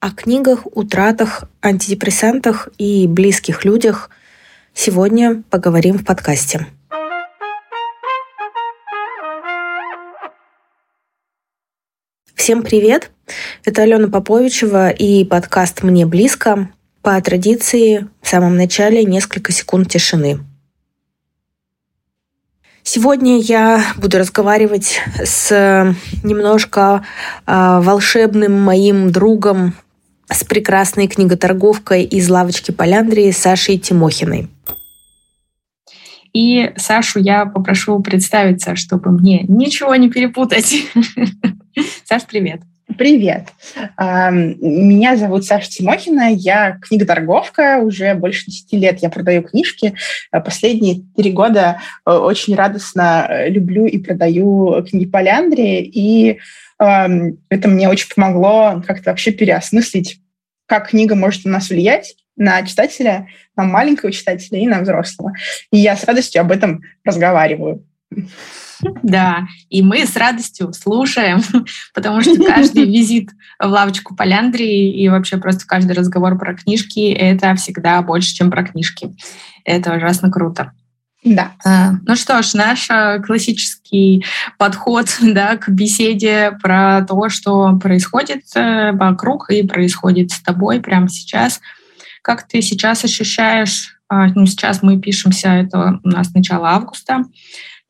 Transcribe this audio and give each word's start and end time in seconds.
О 0.00 0.12
книгах, 0.12 0.60
утратах, 0.76 1.42
антидепрессантах 1.60 2.68
и 2.78 3.08
близких 3.08 3.64
людях 3.64 4.10
сегодня 4.72 5.42
поговорим 5.50 5.98
в 5.98 6.04
подкасте. 6.04 6.68
Всем 12.36 12.62
привет! 12.62 13.10
Это 13.64 13.82
Алена 13.82 14.06
Поповичева 14.06 14.90
и 14.90 15.24
подкаст 15.24 15.82
«Мне 15.82 16.06
близко». 16.06 16.70
По 17.02 17.20
традиции 17.20 18.06
в 18.22 18.28
самом 18.28 18.56
начале 18.56 19.02
несколько 19.04 19.50
секунд 19.50 19.90
тишины. 19.90 20.38
Сегодня 22.84 23.40
я 23.40 23.84
буду 23.96 24.18
разговаривать 24.18 25.00
с 25.22 25.94
немножко 26.22 27.04
э, 27.46 27.80
волшебным 27.82 28.52
моим 28.62 29.10
другом, 29.10 29.74
с 30.30 30.44
прекрасной 30.44 31.08
книготорговкой 31.08 32.04
из 32.04 32.28
лавочки 32.28 32.70
Поляндрии 32.70 33.30
Сашей 33.30 33.78
Тимохиной. 33.78 34.48
И 36.32 36.72
Сашу 36.76 37.18
я 37.18 37.46
попрошу 37.46 38.00
представиться, 38.00 38.76
чтобы 38.76 39.10
мне 39.10 39.44
ничего 39.48 39.94
не 39.96 40.10
перепутать. 40.10 40.84
Саш, 42.04 42.24
привет. 42.26 42.60
Привет. 42.96 43.48
Меня 43.98 45.16
зовут 45.16 45.44
Саша 45.44 45.68
Тимохина, 45.68 46.32
я 46.32 46.78
книготорговка, 46.80 47.80
уже 47.82 48.14
больше 48.14 48.46
10 48.46 48.72
лет 48.72 48.98
я 49.00 49.10
продаю 49.10 49.42
книжки. 49.42 49.94
А 50.30 50.40
последние 50.40 51.02
три 51.14 51.30
года 51.30 51.80
э, 52.06 52.10
очень 52.10 52.54
радостно 52.54 53.26
э, 53.28 53.50
люблю 53.50 53.84
и 53.84 53.98
продаю 53.98 54.82
книги 54.88 55.04
Поляндрии, 55.04 55.82
и 55.82 56.38
это 56.78 57.68
мне 57.68 57.88
очень 57.88 58.08
помогло 58.14 58.82
как-то 58.86 59.10
вообще 59.10 59.32
переосмыслить, 59.32 60.20
как 60.66 60.90
книга 60.90 61.14
может 61.14 61.44
на 61.44 61.52
нас 61.52 61.70
влиять, 61.70 62.14
на 62.36 62.64
читателя, 62.64 63.28
на 63.56 63.64
маленького 63.64 64.12
читателя 64.12 64.60
и 64.60 64.66
на 64.66 64.80
взрослого. 64.80 65.32
И 65.72 65.78
я 65.78 65.96
с 65.96 66.04
радостью 66.04 66.40
об 66.40 66.52
этом 66.52 66.82
разговариваю. 67.04 67.84
Да, 69.02 69.48
и 69.68 69.82
мы 69.82 70.06
с 70.06 70.14
радостью 70.16 70.72
слушаем, 70.72 71.40
потому 71.94 72.20
что 72.20 72.36
каждый 72.36 72.84
визит 72.86 73.30
в 73.58 73.66
лавочку 73.66 74.14
Поляндрии 74.14 75.02
и 75.02 75.08
вообще 75.08 75.36
просто 75.38 75.66
каждый 75.66 75.92
разговор 75.96 76.38
про 76.38 76.54
книжки— 76.54 77.12
это 77.12 77.54
всегда 77.56 78.00
больше, 78.02 78.34
чем 78.34 78.50
про 78.52 78.62
книжки. 78.64 79.16
Это 79.64 79.96
ужасно 79.96 80.30
круто. 80.30 80.72
Да. 81.24 81.52
А, 81.64 81.92
ну 82.06 82.14
что 82.14 82.42
ж, 82.42 82.54
наш 82.54 82.88
а, 82.90 83.18
классический 83.18 84.24
подход 84.56 85.06
да, 85.20 85.56
к 85.56 85.68
беседе 85.68 86.56
про 86.62 87.04
то, 87.06 87.28
что 87.28 87.76
происходит 87.78 88.44
э, 88.54 88.92
вокруг 88.92 89.50
и 89.50 89.66
происходит 89.66 90.30
с 90.30 90.40
тобой 90.40 90.80
прямо 90.80 91.08
сейчас. 91.08 91.60
Как 92.22 92.46
ты 92.46 92.62
сейчас 92.62 93.04
ощущаешь, 93.04 93.98
а, 94.08 94.26
ну 94.28 94.46
сейчас 94.46 94.82
мы 94.82 95.00
пишемся, 95.00 95.48
это 95.48 96.00
у 96.02 96.08
нас 96.08 96.32
начало 96.34 96.70
августа, 96.70 97.24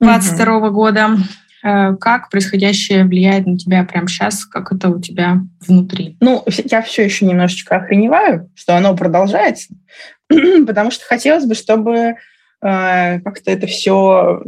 2022 0.01 0.57
угу. 0.57 0.71
года. 0.71 1.19
Э, 1.63 1.95
как 1.97 2.31
происходящее 2.31 3.05
влияет 3.05 3.47
на 3.47 3.59
тебя 3.59 3.85
прямо 3.85 4.09
сейчас? 4.09 4.47
Как 4.47 4.73
это 4.73 4.89
у 4.89 5.01
тебя 5.01 5.43
внутри? 5.67 6.17
Ну, 6.21 6.45
я 6.71 6.83
все 6.83 7.05
еще 7.05 7.27
немножечко 7.27 7.77
охреневаю, 7.77 8.51
что 8.55 8.77
оно 8.77 8.97
продолжается, 8.97 9.75
потому 10.67 10.91
что 10.91 11.05
хотелось 11.05 11.45
бы, 11.45 11.55
чтобы 11.55 12.15
как-то 12.61 13.53
это 13.53 13.67
все 13.69 14.43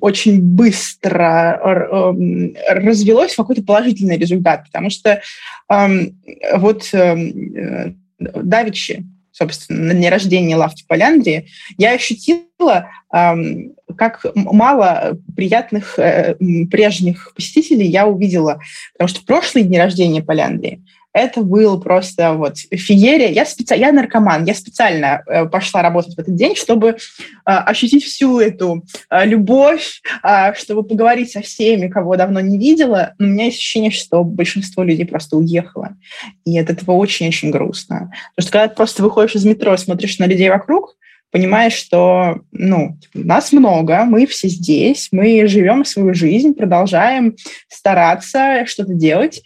очень 0.00 0.42
быстро 0.42 1.58
э, 1.64 2.74
развелось 2.74 3.32
в 3.32 3.36
какой-то 3.36 3.62
положительный 3.62 4.18
результат, 4.18 4.64
потому 4.64 4.90
что 4.90 5.22
эм, 5.70 6.20
вот 6.56 6.90
э, 6.92 7.92
Давичи, 8.18 9.06
собственно, 9.32 9.84
на 9.84 9.94
дне 9.94 10.10
рождения 10.10 10.56
Лавки 10.56 10.84
Поляндрии, 10.86 11.46
я 11.78 11.92
ощутила, 11.92 12.90
как 13.10 14.26
мало 14.34 15.18
приятных 15.34 15.98
э, 15.98 16.36
прежних 16.70 17.32
посетителей 17.34 17.86
я 17.86 18.06
увидела. 18.06 18.60
Потому 18.92 19.08
что 19.08 19.24
прошлые 19.24 19.64
дни 19.64 19.78
рождения 19.78 20.22
Поляндрии 20.22 20.82
это 21.12 21.42
был 21.42 21.80
просто 21.80 22.34
вот 22.34 22.58
феерия. 22.58 23.28
Я, 23.28 23.44
специ... 23.44 23.76
я 23.76 23.92
наркоман, 23.92 24.44
я 24.44 24.54
специально 24.54 25.22
э, 25.26 25.46
пошла 25.46 25.82
работать 25.82 26.14
в 26.14 26.18
этот 26.18 26.34
день, 26.34 26.54
чтобы 26.54 26.88
э, 26.88 26.96
ощутить 27.44 28.04
всю 28.04 28.38
эту 28.38 28.84
э, 29.10 29.26
любовь, 29.26 30.02
э, 30.22 30.54
чтобы 30.54 30.84
поговорить 30.84 31.32
со 31.32 31.40
всеми, 31.40 31.88
кого 31.88 32.16
давно 32.16 32.40
не 32.40 32.58
видела. 32.58 33.14
Но 33.18 33.26
у 33.26 33.30
меня 33.30 33.46
есть 33.46 33.58
ощущение, 33.58 33.90
что 33.90 34.22
большинство 34.22 34.84
людей 34.84 35.04
просто 35.04 35.36
уехало. 35.36 35.96
И 36.44 36.58
от 36.58 36.70
этого 36.70 36.92
очень-очень 36.92 37.50
грустно. 37.50 38.12
Потому 38.36 38.44
что 38.44 38.52
когда 38.52 38.68
ты 38.68 38.76
просто 38.76 39.02
выходишь 39.02 39.34
из 39.34 39.44
метро, 39.44 39.76
смотришь 39.76 40.18
на 40.18 40.26
людей 40.26 40.48
вокруг, 40.48 40.96
понимаешь, 41.30 41.74
что 41.74 42.40
ну, 42.52 42.98
нас 43.14 43.52
много, 43.52 44.04
мы 44.04 44.26
все 44.26 44.48
здесь, 44.48 45.08
мы 45.12 45.46
живем 45.46 45.84
свою 45.84 46.14
жизнь, 46.14 46.54
продолжаем 46.54 47.36
стараться 47.68 48.64
что-то 48.66 48.94
делать, 48.94 49.42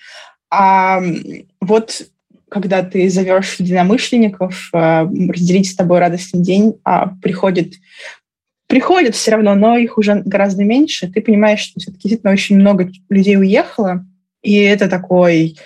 а 0.55 1.03
вот 1.61 2.03
когда 2.49 2.83
ты 2.83 3.11
зовешь 3.11 3.57
единомышленников 3.59 4.71
э, 4.73 5.07
разделить 5.09 5.71
с 5.71 5.75
тобой 5.75 5.99
радостный 5.99 6.41
день, 6.41 6.75
а 6.85 7.09
приходит 7.21 7.75
приходят 8.67 9.15
все 9.15 9.33
равно, 9.33 9.55
но 9.55 9.77
их 9.77 9.99
уже 9.99 10.23
гораздо 10.25 10.65
меньше, 10.65 11.11
ты 11.11 11.21
понимаешь, 11.21 11.61
что 11.61 11.81
все-таки 11.81 12.09
действительно 12.09 12.33
очень 12.33 12.57
много 12.57 12.91
людей 13.11 13.37
уехало, 13.37 14.07
и 14.43 14.57
это 14.57 14.89
такой, 14.89 15.59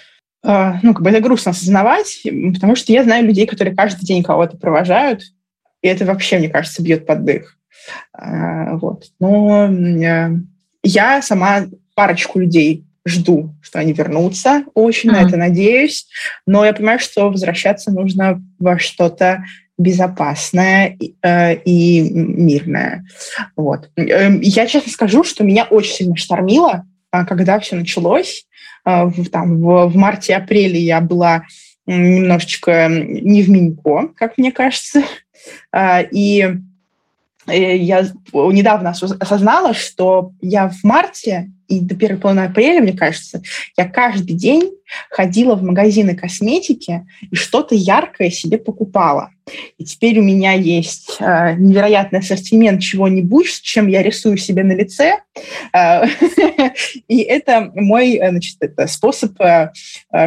э, 0.43 0.73
ну, 0.83 0.95
как 0.95 1.03
бы 1.03 1.11
это 1.11 1.21
грустно 1.21 1.51
осознавать, 1.51 2.23
потому 2.55 2.75
что 2.75 2.93
я 2.93 3.05
знаю 3.05 3.27
людей, 3.27 3.47
которые 3.47 3.77
каждый 3.77 4.05
день 4.05 4.23
кого-то 4.23 4.57
провожают, 4.57 5.23
и 5.83 5.89
это 5.89 6.07
вообще, 6.07 6.39
мне 6.39 6.49
кажется, 6.49 6.83
бьет 6.83 7.07
под 7.07 7.25
дых. 7.25 7.59
Э, 8.19 8.77
вот. 8.77 9.05
Но 9.21 9.71
я 10.83 11.23
сама 11.23 11.67
парочку 11.95 12.39
людей 12.39 12.88
жду, 13.09 13.55
что 13.63 13.79
они 13.79 13.93
вернутся, 13.93 14.65
очень 14.75 15.11
mm-hmm. 15.11 15.13
на 15.13 15.27
это 15.27 15.37
надеюсь, 15.37 16.07
но 16.47 16.65
я 16.65 16.73
понимаю, 16.73 16.99
что 16.99 17.31
возвращаться 17.31 17.91
нужно 17.91 18.43
во 18.59 18.79
что-то 18.79 19.45
безопасное 19.79 20.97
и, 20.99 21.15
э, 21.23 21.55
и 21.65 22.01
мирное. 22.11 23.05
Вот. 23.57 23.91
Эм, 23.97 24.41
я 24.41 24.67
честно 24.67 24.91
скажу, 24.91 25.23
что 25.23 25.45
меня 25.45 25.65
очень 25.65 25.95
сильно 25.95 26.17
штормило, 26.17 26.85
а, 27.13 27.25
когда 27.25 27.61
все 27.61 27.77
началось. 27.77 28.47
Э, 28.85 29.05
в, 29.05 29.31
там, 29.31 29.61
в, 29.61 29.87
в 29.87 29.97
марте-апреле 29.97 30.81
я 30.81 31.01
была 31.01 31.45
немножечко 31.87 32.89
не 32.89 33.43
в 33.43 33.51
Минько, 33.51 34.09
как 34.17 34.37
мне 34.37 34.53
кажется. 34.53 35.03
А, 35.73 36.03
и 36.03 36.57
э, 37.47 37.77
я 37.77 38.03
недавно 38.33 38.91
осознала, 38.91 39.75
что 39.75 40.33
я 40.41 40.69
в 40.69 40.83
марте 40.83 41.51
и 41.69 41.81
до 41.81 41.95
первой 41.95 42.19
половины 42.19 42.45
апреля, 42.45 42.81
мне 42.81 42.95
кажется, 42.95 43.43
я 43.77 43.87
каждый 43.87 44.35
день 44.35 44.73
ходила 45.11 45.55
в 45.55 45.63
магазины 45.63 46.17
косметики 46.17 47.07
и 47.31 47.35
что-то 47.35 47.75
яркое 47.75 48.31
себе 48.31 48.59
покупала. 48.59 49.31
И 49.77 49.85
теперь 49.85 50.19
у 50.19 50.23
меня 50.23 50.53
есть 50.53 51.17
э, 51.21 51.55
невероятный 51.55 52.21
ассортимент 52.21 52.81
чего-нибудь, 52.81 53.51
с 53.51 53.61
чем 53.61 53.87
я 53.87 54.03
рисую 54.03 54.39
себе 54.39 54.65
на 54.65 54.73
лице. 54.73 55.21
Э, 55.75 56.05
и 57.09 57.21
это 57.21 57.71
мой 57.75 58.17
э, 58.17 58.87
способ 58.87 59.41
э, 59.41 59.71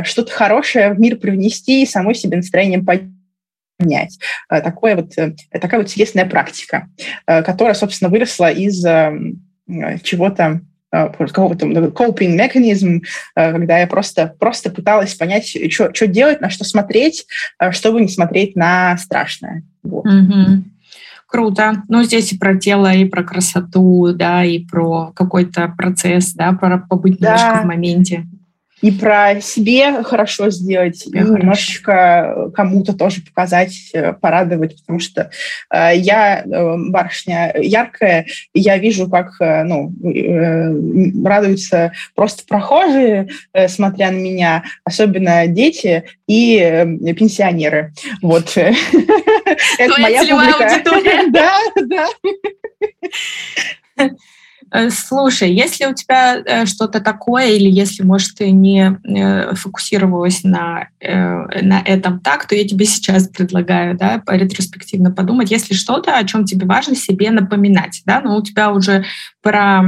что-то 0.04 0.32
хорошее 0.32 0.94
в 0.94 1.00
мир 1.00 1.18
привнести 1.18 1.84
и 1.84 1.88
самой 1.88 2.16
себе 2.16 2.38
настроением 2.38 2.86
поднять. 2.86 4.20
Такое 4.48 4.96
вот, 4.96 5.16
такая 5.52 5.80
вот 5.80 5.90
интересная 5.90 6.26
практика, 6.26 6.88
которая, 7.26 7.74
собственно, 7.74 8.12
выросла 8.12 8.52
из 8.52 8.84
чего-то 10.04 10.62
какого-то 10.92 11.66
coping 11.66 12.36
механизм, 12.36 13.02
э, 13.36 13.52
когда 13.52 13.80
я 13.80 13.88
просто, 13.88 14.36
просто 14.40 14.70
пыталась 14.70 15.16
понять, 15.16 15.58
что 15.72 16.08
делать, 16.08 16.42
на 16.42 16.50
что 16.50 16.64
смотреть, 16.64 17.26
э, 17.60 17.72
чтобы 17.72 18.02
не 18.02 18.10
смотреть 18.10 18.56
на 18.56 18.98
страшное. 18.98 19.64
Вот. 19.84 20.06
Угу. 20.06 20.64
Круто. 21.28 21.84
Ну, 21.88 22.04
здесь 22.04 22.34
и 22.34 22.38
про 22.38 22.58
тело, 22.58 22.94
и 22.94 23.06
про 23.06 23.24
красоту, 23.24 24.12
да, 24.14 24.44
и 24.44 24.60
про 24.60 25.14
какой-то 25.16 25.74
процесс, 25.78 26.34
да, 26.34 26.52
про 26.52 26.78
побыть 26.78 27.20
да. 27.20 27.36
немножко 27.36 27.64
в 27.64 27.68
моменте 27.68 28.28
и 28.82 28.92
про 28.92 29.40
себе 29.42 30.04
хорошо 30.04 30.50
сделать, 30.50 31.06
и 31.08 31.12
хорошо. 31.12 31.38
немножечко 31.38 32.52
кому-то 32.56 32.94
тоже 32.94 33.22
показать, 33.22 33.76
э, 33.94 34.14
порадовать, 34.14 34.80
потому 34.82 35.00
что 35.00 35.30
э, 35.72 35.92
я 35.96 36.42
э, 36.42 36.76
барышня 36.90 37.54
яркая, 37.58 38.26
и 38.54 38.60
я 38.60 38.78
вижу, 38.78 39.10
как 39.10 39.40
э, 39.40 39.64
ну, 39.64 39.94
э, 40.04 41.24
радуются 41.24 41.94
просто 42.16 42.44
прохожие, 42.48 43.30
э, 43.54 43.68
смотря 43.68 44.12
на 44.12 44.18
меня, 44.18 44.64
особенно 44.84 45.48
дети 45.48 46.04
и 46.28 46.58
э, 46.58 47.14
пенсионеры. 47.14 47.94
Вот. 48.22 48.58
Это 48.58 50.02
моя 50.02 50.22
публика. 50.22 50.82
Да, 51.32 51.58
да. 51.86 52.08
Э, 54.72 54.90
слушай, 54.90 55.52
если 55.52 55.86
у 55.86 55.94
тебя 55.94 56.38
э, 56.38 56.66
что-то 56.66 57.02
такое, 57.02 57.50
или 57.50 57.70
если, 57.70 58.04
может, 58.04 58.36
ты 58.36 58.52
не 58.52 58.98
э, 59.04 59.54
фокусировалась 59.56 60.44
на, 60.44 60.88
на 61.02 61.82
этом 61.86 62.20
так, 62.20 62.48
то 62.48 62.56
я 62.56 62.68
тебе 62.68 62.86
сейчас 62.86 63.28
предлагаю, 63.28 63.98
да, 63.98 64.22
ретроспективно 64.28 65.12
подумать, 65.12 65.52
если 65.52 65.74
что-то, 65.74 66.18
о 66.18 66.24
чем 66.24 66.46
тебе 66.46 66.66
важно 66.66 66.96
себе 66.96 67.32
напоминать, 67.32 68.02
да, 68.06 68.22
но 68.22 68.38
у 68.38 68.42
тебя 68.42 68.72
уже 68.72 69.04
про, 69.42 69.84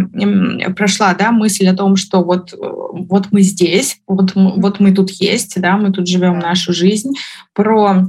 прошла, 0.76 1.14
да, 1.14 1.32
мысль 1.32 1.68
о 1.68 1.76
том, 1.76 1.96
что 1.96 2.24
вот, 2.24 2.54
вот 2.54 3.28
мы 3.32 3.42
здесь, 3.42 4.00
вот, 4.08 4.34
вот 4.36 4.80
мы 4.80 4.94
тут 4.94 5.12
есть, 5.12 5.60
да, 5.62 5.78
мы 5.78 5.92
тут 5.92 6.08
живем 6.08 6.40
нашу 6.40 6.74
жизнь, 6.74 7.14
про 7.54 8.08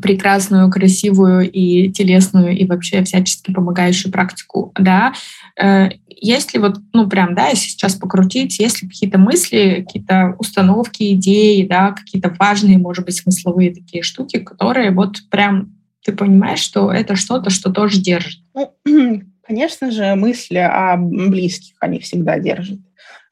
прекрасную, 0.00 0.70
красивую 0.70 1.50
и 1.50 1.90
телесную 1.90 2.56
и 2.56 2.64
вообще 2.64 3.02
всячески 3.04 3.52
помогающую 3.52 4.12
практику, 4.12 4.72
да, 4.78 5.12
э, 5.60 5.90
если 6.20 6.58
вот, 6.58 6.78
ну 6.92 7.08
прям, 7.08 7.34
да, 7.34 7.48
если 7.48 7.68
сейчас 7.68 7.94
покрутить, 7.94 8.58
если 8.58 8.86
какие-то 8.86 9.18
мысли, 9.18 9.84
какие-то 9.86 10.34
установки, 10.38 11.12
идеи, 11.14 11.66
да, 11.66 11.92
какие-то 11.92 12.34
важные, 12.38 12.78
может 12.78 13.04
быть, 13.04 13.16
смысловые 13.16 13.74
такие 13.74 14.02
штуки, 14.02 14.38
которые 14.38 14.90
вот 14.90 15.18
прям 15.30 15.74
ты 16.04 16.12
понимаешь, 16.12 16.60
что 16.60 16.90
это 16.90 17.16
что-то, 17.16 17.50
что 17.50 17.70
тоже 17.70 18.00
держит? 18.00 18.40
Ну, 18.54 18.72
конечно 19.46 19.90
же, 19.90 20.14
мысли 20.14 20.58
о 20.58 20.96
близких, 20.96 21.74
они 21.80 21.98
всегда 22.00 22.38
держат. 22.38 22.80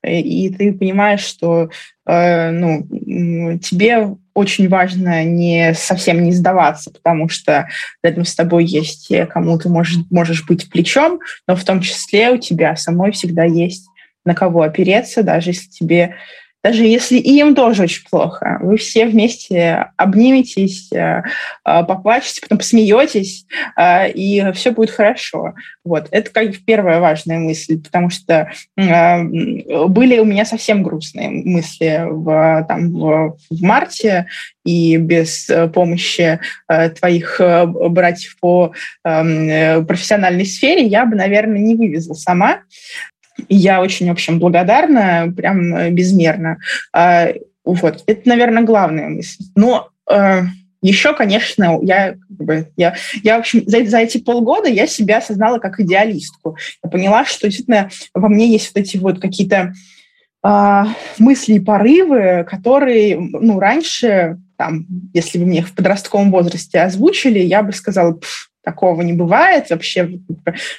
И 0.07 0.51
ты 0.51 0.73
понимаешь, 0.73 1.23
что 1.23 1.71
э, 2.07 2.51
ну, 2.51 3.59
тебе 3.59 4.17
очень 4.37 4.69
важно 4.69 5.25
не 5.25 5.73
совсем 5.75 6.23
не 6.23 6.33
сдаваться, 6.33 6.91
потому 6.91 7.29
что 7.29 7.69
рядом 8.03 8.27
с 8.27 8.35
тобой 8.35 8.67
есть 8.67 9.09
те, 9.09 9.25
кому 9.25 9.59
ты 9.59 9.71
можешь, 9.71 9.99
можешь 10.11 10.47
быть 10.47 10.69
плечом, 10.69 11.21
но 11.49 11.57
в 11.57 11.65
том 11.65 11.81
числе 11.81 12.31
у 12.31 12.37
тебя 12.37 12.77
самой 12.77 13.13
всегда 13.13 13.45
есть 13.45 13.87
на 14.27 14.35
кого 14.35 14.61
опереться, 14.63 15.23
даже 15.23 15.51
если 15.51 15.71
тебе 15.71 16.17
даже 16.67 16.83
если 16.83 17.19
им 17.19 17.55
тоже 17.55 17.85
очень 17.85 18.03
плохо, 18.11 18.59
вы 18.61 18.77
все 18.77 19.07
вместе 19.07 19.87
обниметесь, 19.97 20.91
э, 20.93 21.23
э, 21.65 21.85
поплачете, 21.85 22.41
потом 22.41 22.59
посмеетесь, 22.59 23.47
э, 23.77 24.11
и 24.11 24.51
все 24.53 24.73
будет 24.73 24.91
хорошо. 24.91 25.55
Вот. 25.85 26.09
Это 26.11 26.29
как 26.33 26.59
первая 26.67 26.99
важная 26.99 27.39
мысль, 27.39 27.81
потому 27.81 28.11
что 28.11 28.51
были 28.75 30.19
у 30.19 30.25
меня 30.25 30.45
совсем 30.45 30.83
грустные 30.83 31.31
мысли 31.31 32.03
в, 32.05 32.65
там, 32.67 32.91
в, 32.91 33.37
марте, 33.61 34.27
и 34.65 34.97
без 34.97 35.49
помощи 35.73 36.41
твоих 36.99 37.41
братьев 37.91 38.37
по 38.41 38.73
эм, 39.05 39.87
профессиональной 39.87 40.45
сфере 40.45 40.85
я 40.85 41.07
бы, 41.07 41.15
наверное, 41.15 41.61
не 41.61 41.77
вывезла 41.77 42.15
сама. 42.15 42.63
Я 43.49 43.81
очень, 43.81 44.09
в 44.09 44.13
общем, 44.13 44.39
благодарна, 44.39 45.33
прям 45.37 45.75
э, 45.75 45.91
безмерно. 45.91 46.59
А, 46.93 47.29
вот, 47.65 48.03
это, 48.07 48.29
наверное, 48.29 48.63
главная 48.63 49.09
мысль. 49.09 49.45
Но 49.55 49.91
э, 50.11 50.43
еще, 50.83 51.15
конечно, 51.15 51.79
я, 51.83 52.13
как 52.13 52.37
бы, 52.37 52.69
я, 52.77 52.95
я 53.23 53.37
в 53.37 53.41
общем, 53.41 53.65
за, 53.67 53.85
за 53.85 53.99
эти 53.99 54.19
полгода 54.19 54.69
я 54.69 54.87
себя 54.87 55.19
осознала 55.19 55.59
как 55.59 55.81
идеалистку. 55.81 56.57
Я 56.83 56.91
поняла, 56.91 57.25
что 57.25 57.47
действительно 57.47 57.91
во 58.15 58.29
мне 58.29 58.49
есть 58.49 58.73
вот 58.75 58.81
эти 58.81 58.97
вот 58.97 59.21
какие-то 59.21 59.73
э, 60.45 60.85
мысли 61.19 61.55
и 61.55 61.61
порывы, 61.61 62.47
которые, 62.49 63.19
ну, 63.19 63.59
раньше, 63.59 64.39
там, 64.57 64.87
если 65.13 65.39
бы 65.39 65.47
мне 65.47 65.63
в 65.63 65.75
подростковом 65.75 66.31
возрасте 66.31 66.81
озвучили, 66.81 67.41
я 67.41 67.63
бы 67.63 67.73
сказала, 67.73 68.19
Такого 68.67 69.03
не 69.03 69.13
бывает 69.13 69.71
вообще. 69.71 70.19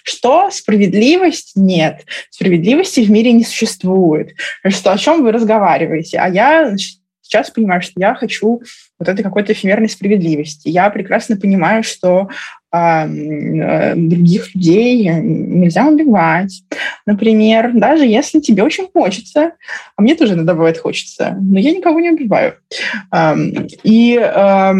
Что? 0.03 0.51
Справедливость? 0.51 1.53
Нет. 1.55 2.05
Справедливости 2.29 2.99
в 2.99 3.09
мире 3.09 3.31
не 3.31 3.45
существует. 3.45 4.33
Что, 4.67 4.91
о 4.91 4.97
чем 4.97 5.23
вы 5.23 5.31
разговариваете? 5.31 6.17
А 6.17 6.27
я 6.27 6.75
сейчас 7.21 7.49
понимаю, 7.49 7.81
что 7.81 7.93
я 7.95 8.13
хочу 8.13 8.61
вот 8.99 9.07
этой 9.07 9.23
какой-то 9.23 9.53
эфемерной 9.53 9.87
справедливости. 9.87 10.67
Я 10.67 10.89
прекрасно 10.89 11.37
понимаю, 11.37 11.81
что 11.81 12.27
э, 12.73 13.93
других 13.95 14.53
людей 14.53 15.09
нельзя 15.13 15.87
убивать. 15.87 16.63
Например, 17.05 17.71
даже 17.73 18.05
если 18.05 18.41
тебе 18.41 18.63
очень 18.63 18.89
хочется, 18.91 19.53
а 19.95 20.01
мне 20.01 20.15
тоже 20.15 20.33
иногда 20.33 20.55
бывает 20.55 20.77
хочется, 20.77 21.37
но 21.39 21.57
я 21.57 21.71
никого 21.71 22.01
не 22.01 22.11
убиваю. 22.11 22.55
А, 23.11 23.33
и 23.83 24.17
а, 24.17 24.75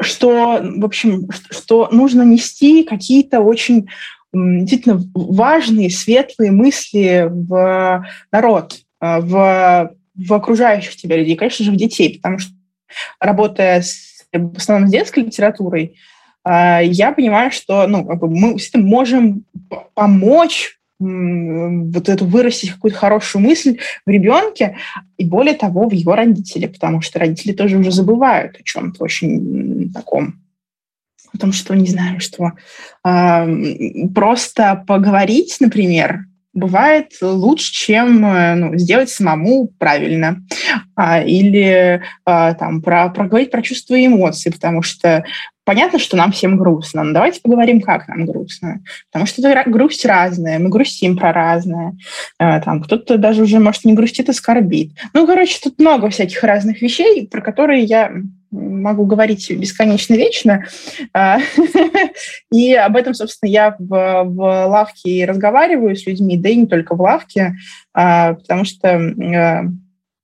что, 0.00 0.60
в 0.62 0.84
общем, 0.84 1.28
что 1.50 1.88
нужно 1.90 2.22
нести 2.22 2.84
какие-то 2.84 3.40
очень 3.40 3.88
действительно 4.32 5.00
важные, 5.14 5.90
светлые 5.90 6.50
мысли 6.50 7.28
в 7.30 8.04
народ, 8.30 8.76
э, 9.00 9.20
в, 9.20 9.94
в 10.14 10.34
окружающих 10.34 10.96
тебя 10.96 11.16
людей, 11.16 11.36
конечно 11.36 11.64
же, 11.64 11.72
в 11.72 11.76
детей, 11.76 12.16
потому 12.16 12.38
что 12.38 12.52
работая 13.20 13.82
с, 13.82 14.26
в 14.32 14.56
основном 14.56 14.88
с 14.88 14.92
детской 14.92 15.24
литературой, 15.24 15.96
э, 16.44 16.80
я 16.84 17.12
понимаю, 17.12 17.50
что 17.50 17.86
ну, 17.86 18.04
мы 18.04 18.56
можем 18.74 19.44
помочь 19.94 20.77
вот 20.98 22.08
эту 22.08 22.26
вырастить 22.26 22.72
какую-то 22.72 22.98
хорошую 22.98 23.42
мысль 23.42 23.78
в 24.04 24.10
ребенке, 24.10 24.76
и 25.16 25.24
более 25.24 25.54
того, 25.54 25.88
в 25.88 25.92
его 25.92 26.14
родителе, 26.14 26.68
потому 26.68 27.00
что 27.00 27.20
родители 27.20 27.52
тоже 27.52 27.78
уже 27.78 27.92
забывают 27.92 28.56
о 28.58 28.62
чем-то 28.62 29.04
очень 29.04 29.92
таком 29.92 30.40
о 31.34 31.38
том, 31.38 31.52
что, 31.52 31.74
не 31.74 31.86
знаю, 31.86 32.20
что 32.20 32.52
э, 33.06 34.08
просто 34.14 34.82
поговорить, 34.86 35.56
например, 35.60 36.24
бывает 36.54 37.12
лучше, 37.20 37.72
чем 37.72 38.24
э, 38.24 38.54
ну, 38.54 38.78
сделать 38.78 39.10
самому 39.10 39.68
правильно. 39.78 40.42
А, 40.96 41.22
или 41.22 42.02
а, 42.24 42.54
там, 42.54 42.82
про, 42.82 43.08
проговорить 43.10 43.50
про 43.50 43.62
чувства 43.62 43.94
и 43.94 44.06
эмоции, 44.06 44.50
потому 44.50 44.82
что 44.82 45.24
понятно, 45.68 45.98
что 45.98 46.16
нам 46.16 46.32
всем 46.32 46.56
грустно, 46.56 47.04
но 47.04 47.12
давайте 47.12 47.42
поговорим, 47.42 47.82
как 47.82 48.08
нам 48.08 48.24
грустно. 48.24 48.80
Потому 49.12 49.26
что 49.26 49.46
это 49.46 49.68
грусть 49.68 50.06
разная, 50.06 50.58
мы 50.58 50.70
грустим 50.70 51.14
про 51.14 51.30
разное. 51.30 51.94
А, 52.38 52.58
там, 52.60 52.82
кто-то 52.82 53.18
даже 53.18 53.42
уже, 53.42 53.58
может, 53.58 53.84
не 53.84 53.92
грустит, 53.92 54.30
а 54.30 54.32
скорбит. 54.32 54.92
Ну, 55.12 55.26
короче, 55.26 55.60
тут 55.62 55.78
много 55.78 56.08
всяких 56.08 56.42
разных 56.42 56.80
вещей, 56.80 57.28
про 57.28 57.42
которые 57.42 57.82
я 57.82 58.10
могу 58.50 59.04
говорить 59.04 59.50
бесконечно 59.50 60.14
вечно. 60.14 60.64
А, 61.12 61.38
и 62.50 62.72
об 62.72 62.96
этом, 62.96 63.12
собственно, 63.12 63.50
я 63.50 63.76
в, 63.78 64.24
в 64.24 64.66
лавке 64.68 65.26
разговариваю 65.26 65.96
с 65.96 66.06
людьми, 66.06 66.38
да 66.38 66.48
и 66.48 66.56
не 66.56 66.66
только 66.66 66.94
в 66.94 67.00
лавке, 67.02 67.56
а, 67.92 68.32
потому 68.32 68.64
что 68.64 68.88
а, 68.88 69.64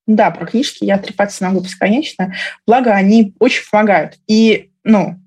да, 0.07 0.31
про 0.31 0.47
книжки 0.47 0.87
я 0.87 0.97
трепаться 0.97 1.45
могу 1.45 1.61
бесконечно, 1.61 2.33
благо 2.67 2.93
они 2.93 3.35
очень 3.41 3.65
помогают. 3.71 4.15
И, 4.27 4.71
ну, 4.85 5.21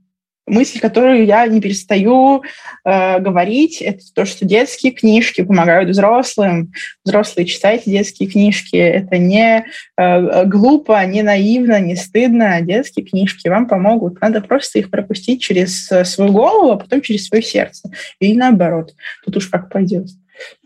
мысль, 0.47 0.79
которую 0.79 1.25
я 1.25 1.45
не 1.47 1.61
перестаю 1.61 2.41
э, 2.83 3.19
говорить, 3.19 3.81
это 3.81 3.99
то, 4.15 4.25
что 4.25 4.45
детские 4.45 4.93
книжки 4.93 5.43
помогают 5.43 5.89
взрослым. 5.89 6.71
Взрослые 7.05 7.45
читайте 7.45 7.91
детские 7.91 8.29
книжки. 8.29 8.75
Это 8.75 9.17
не 9.17 9.65
э, 9.97 10.45
глупо, 10.45 11.05
не 11.05 11.21
наивно, 11.21 11.79
не 11.79 11.95
стыдно. 11.95 12.61
Детские 12.61 13.05
книжки 13.05 13.47
вам 13.49 13.67
помогут. 13.67 14.19
Надо 14.21 14.41
просто 14.41 14.79
их 14.79 14.89
пропустить 14.89 15.41
через 15.41 15.91
э, 15.91 16.05
свою 16.05 16.31
голову, 16.31 16.71
а 16.71 16.77
потом 16.77 17.01
через 17.01 17.27
свое 17.27 17.43
сердце. 17.43 17.91
И 18.19 18.33
наоборот. 18.33 18.95
Тут 19.25 19.37
уж 19.37 19.47
как 19.47 19.69
пойдет. 19.69 20.07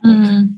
Mm. 0.05 0.49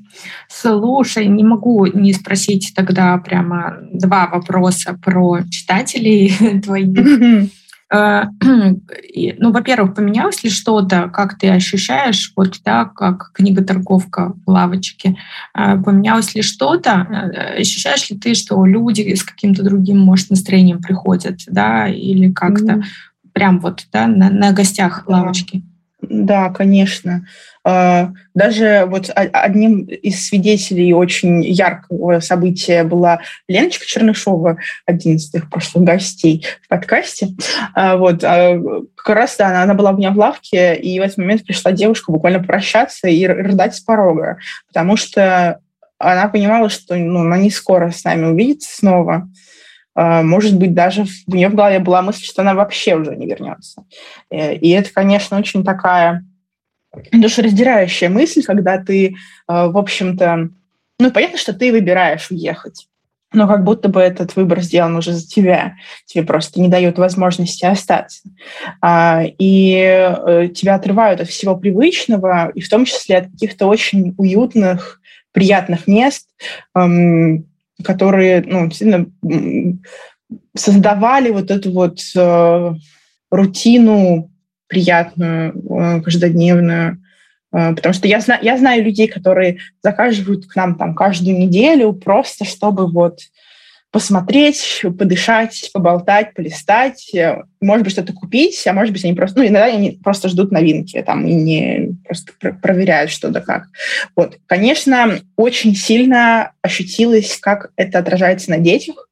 Слушай, 0.49 1.27
не 1.27 1.43
могу 1.43 1.85
не 1.85 2.13
спросить 2.13 2.73
тогда 2.75 3.17
прямо 3.17 3.77
два 3.91 4.27
вопроса 4.27 4.97
про 5.01 5.41
читателей 5.49 6.59
твоих. 6.63 7.49
Э, 7.93 8.25
ну, 8.41 9.51
во-первых, 9.51 9.93
поменялось 9.93 10.43
ли 10.43 10.49
что-то, 10.49 11.09
как 11.09 11.37
ты 11.37 11.49
ощущаешь, 11.49 12.33
вот 12.35 12.59
да, 12.65 12.85
как 12.85 13.31
книга-торговка 13.33 14.33
в 14.45 14.49
лавочке, 14.49 15.15
э, 15.53 15.77
поменялось 15.77 16.33
ли 16.33 16.41
что-то, 16.41 16.91
э, 16.91 17.61
ощущаешь 17.61 18.09
ли 18.09 18.17
ты, 18.17 18.33
что 18.33 18.65
люди 18.65 19.13
с 19.13 19.23
каким-то 19.23 19.63
другим, 19.63 19.99
может, 19.99 20.31
настроением 20.31 20.81
приходят, 20.81 21.41
да, 21.47 21.87
или 21.87 22.31
как-то 22.31 22.73
mm. 22.73 22.83
прям 23.31 23.59
вот, 23.59 23.85
да, 23.91 24.07
на, 24.07 24.31
на 24.31 24.51
гостях 24.53 25.03
лавочки? 25.07 25.63
Да, 26.09 26.49
конечно. 26.49 27.25
А, 27.65 28.11
даже 28.33 28.85
вот 28.87 29.09
одним 29.15 29.83
из 29.83 30.27
свидетелей 30.27 30.93
очень 30.93 31.43
яркого 31.43 32.19
события 32.19 32.83
была 32.83 33.21
Леночка 33.47 33.85
Чернышова, 33.85 34.57
один 34.85 35.15
из 35.15 35.33
их 35.33 35.49
прошлых 35.49 35.85
гостей 35.85 36.45
в 36.61 36.67
подкасте. 36.67 37.29
А, 37.73 37.95
вот, 37.95 38.23
а, 38.23 38.59
как 38.95 39.15
раз 39.15 39.37
да, 39.37 39.47
она, 39.47 39.63
она 39.63 39.73
была 39.73 39.91
у 39.91 39.97
меня 39.97 40.11
в 40.11 40.17
лавке, 40.17 40.75
и 40.75 40.99
в 40.99 41.03
этот 41.03 41.17
момент 41.17 41.45
пришла 41.45 41.71
девушка 41.71 42.11
буквально 42.11 42.43
прощаться 42.43 43.07
и 43.07 43.25
рыдать 43.25 43.75
с 43.75 43.79
порога, 43.79 44.37
потому 44.67 44.97
что 44.97 45.59
она 45.99 46.27
понимала, 46.27 46.69
что 46.69 46.95
ну, 46.95 47.21
она 47.21 47.37
не 47.37 47.49
скоро 47.49 47.91
с 47.91 48.03
нами 48.03 48.25
увидится 48.25 48.75
снова. 48.75 49.29
Может 49.95 50.57
быть, 50.57 50.73
даже 50.73 51.05
у 51.27 51.35
нее 51.35 51.49
в 51.49 51.55
голове 51.55 51.79
была 51.79 52.01
мысль, 52.01 52.23
что 52.23 52.41
она 52.41 52.55
вообще 52.55 52.95
уже 52.95 53.15
не 53.15 53.27
вернется. 53.27 53.85
Э, 54.31 54.55
и 54.55 54.69
это, 54.69 54.91
конечно, 54.91 55.37
очень 55.37 55.63
такая 55.63 56.25
душераздирающая 57.11 58.09
мысль, 58.09 58.43
когда 58.43 58.77
ты, 58.77 59.15
в 59.47 59.77
общем-то, 59.77 60.49
ну, 60.99 61.11
понятно, 61.11 61.37
что 61.37 61.53
ты 61.53 61.71
выбираешь 61.71 62.29
уехать, 62.29 62.87
но 63.33 63.47
как 63.47 63.63
будто 63.63 63.89
бы 63.89 63.99
этот 63.99 64.35
выбор 64.35 64.61
сделан 64.61 64.95
уже 64.95 65.11
за 65.11 65.27
тебя. 65.27 65.75
Тебе 66.05 66.23
просто 66.23 66.61
не 66.61 66.69
дают 66.69 66.97
возможности 66.97 67.65
остаться. 67.65 68.21
А, 68.79 69.23
и 69.23 69.73
э, 69.75 70.49
тебя 70.53 70.75
отрывают 70.75 71.19
от 71.19 71.27
всего 71.27 71.57
привычного, 71.57 72.51
и 72.53 72.61
в 72.61 72.69
том 72.69 72.85
числе 72.85 73.17
от 73.17 73.31
каких-то 73.31 73.65
очень 73.65 74.13
уютных, 74.17 75.01
приятных 75.31 75.87
мест, 75.87 76.29
эм, 76.75 77.47
которые 77.81 78.43
ну, 78.45 78.67
действительно 78.67 79.07
создавали 80.55 81.31
вот 81.31 81.51
эту 81.51 81.71
вот 81.71 81.99
э, 82.15 82.73
рутину 83.31 84.31
приятную, 84.67 85.53
э, 85.53 86.01
каждодневную. 86.01 87.01
Э, 87.51 87.73
потому 87.75 87.93
что 87.93 88.07
я, 88.07 88.19
знаю, 88.19 88.43
я 88.43 88.57
знаю 88.57 88.83
людей, 88.83 89.07
которые 89.07 89.59
заказывают 89.81 90.45
к 90.47 90.55
нам 90.55 90.75
там 90.75 90.95
каждую 90.95 91.37
неделю 91.37 91.93
просто, 91.93 92.45
чтобы 92.45 92.89
вот 92.91 93.19
посмотреть, 93.93 94.81
подышать, 94.97 95.69
поболтать, 95.71 96.33
полистать, 96.33 97.13
э, 97.13 97.43
может 97.61 97.83
быть, 97.83 97.93
что-то 97.93 98.11
купить, 98.11 98.65
а 98.65 98.73
может 98.73 98.91
быть, 98.91 99.05
они 99.05 99.13
просто, 99.13 99.37
ну, 99.37 99.45
иногда 99.45 99.65
они 99.65 99.99
просто 100.03 100.29
ждут 100.29 100.51
новинки 100.51 100.99
там 101.03 101.27
и 101.27 101.33
не 101.33 101.95
просто 102.03 102.33
проверяют 102.59 103.11
что 103.11 103.29
да 103.29 103.39
как. 103.39 103.67
Вот, 104.15 104.39
конечно, 104.47 105.19
очень 105.35 105.75
сильно 105.75 106.53
ощутилось, 106.63 107.37
как 107.39 107.69
это 107.77 107.99
отражается 107.99 108.49
на 108.49 108.57
детях, 108.57 109.07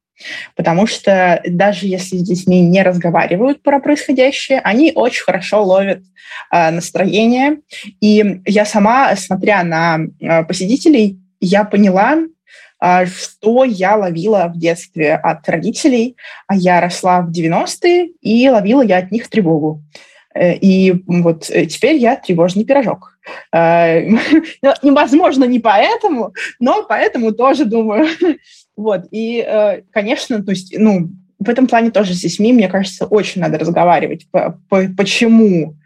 Потому 0.54 0.86
что 0.86 1.42
даже 1.44 1.86
если 1.86 2.16
с 2.16 2.22
детьми 2.22 2.60
не 2.60 2.82
разговаривают 2.82 3.60
про 3.60 3.80
происходящее, 3.80 4.60
они 4.60 4.92
очень 4.94 5.24
хорошо 5.24 5.64
ловят 5.64 6.02
э, 6.52 6.70
настроение. 6.70 7.58
И 8.00 8.40
я 8.46 8.64
сама, 8.64 9.16
смотря 9.16 9.64
на 9.64 9.98
э, 10.20 10.44
посетителей, 10.44 11.18
я 11.40 11.64
поняла, 11.64 12.18
что 13.06 13.64
я 13.64 13.96
ловила 13.96 14.50
в 14.52 14.58
детстве 14.58 15.14
от 15.14 15.48
родителей. 15.48 16.16
А 16.46 16.56
я 16.56 16.80
росла 16.80 17.22
в 17.22 17.30
90-е, 17.30 18.10
и 18.20 18.48
ловила 18.48 18.82
я 18.82 18.98
от 18.98 19.12
них 19.12 19.28
тревогу. 19.28 19.82
Э, 20.34 20.54
и 20.54 21.02
вот 21.06 21.50
э, 21.50 21.66
теперь 21.66 21.96
я 21.96 22.16
тревожный 22.16 22.64
пирожок. 22.64 23.18
Э, 23.52 24.08
невозможно 24.82 25.44
не 25.44 25.58
поэтому, 25.58 26.32
но 26.58 26.84
поэтому 26.88 27.32
тоже 27.32 27.64
думаю, 27.64 28.08
вот, 28.76 29.06
и, 29.10 29.82
конечно, 29.90 30.42
то 30.42 30.50
есть, 30.50 30.74
ну, 30.78 31.10
в 31.38 31.48
этом 31.48 31.66
плане 31.66 31.90
тоже 31.90 32.14
с 32.14 32.20
детьми, 32.20 32.52
мне 32.52 32.68
кажется, 32.68 33.06
очень 33.06 33.40
надо 33.40 33.58
разговаривать. 33.58 34.26
Почему? 34.68 35.76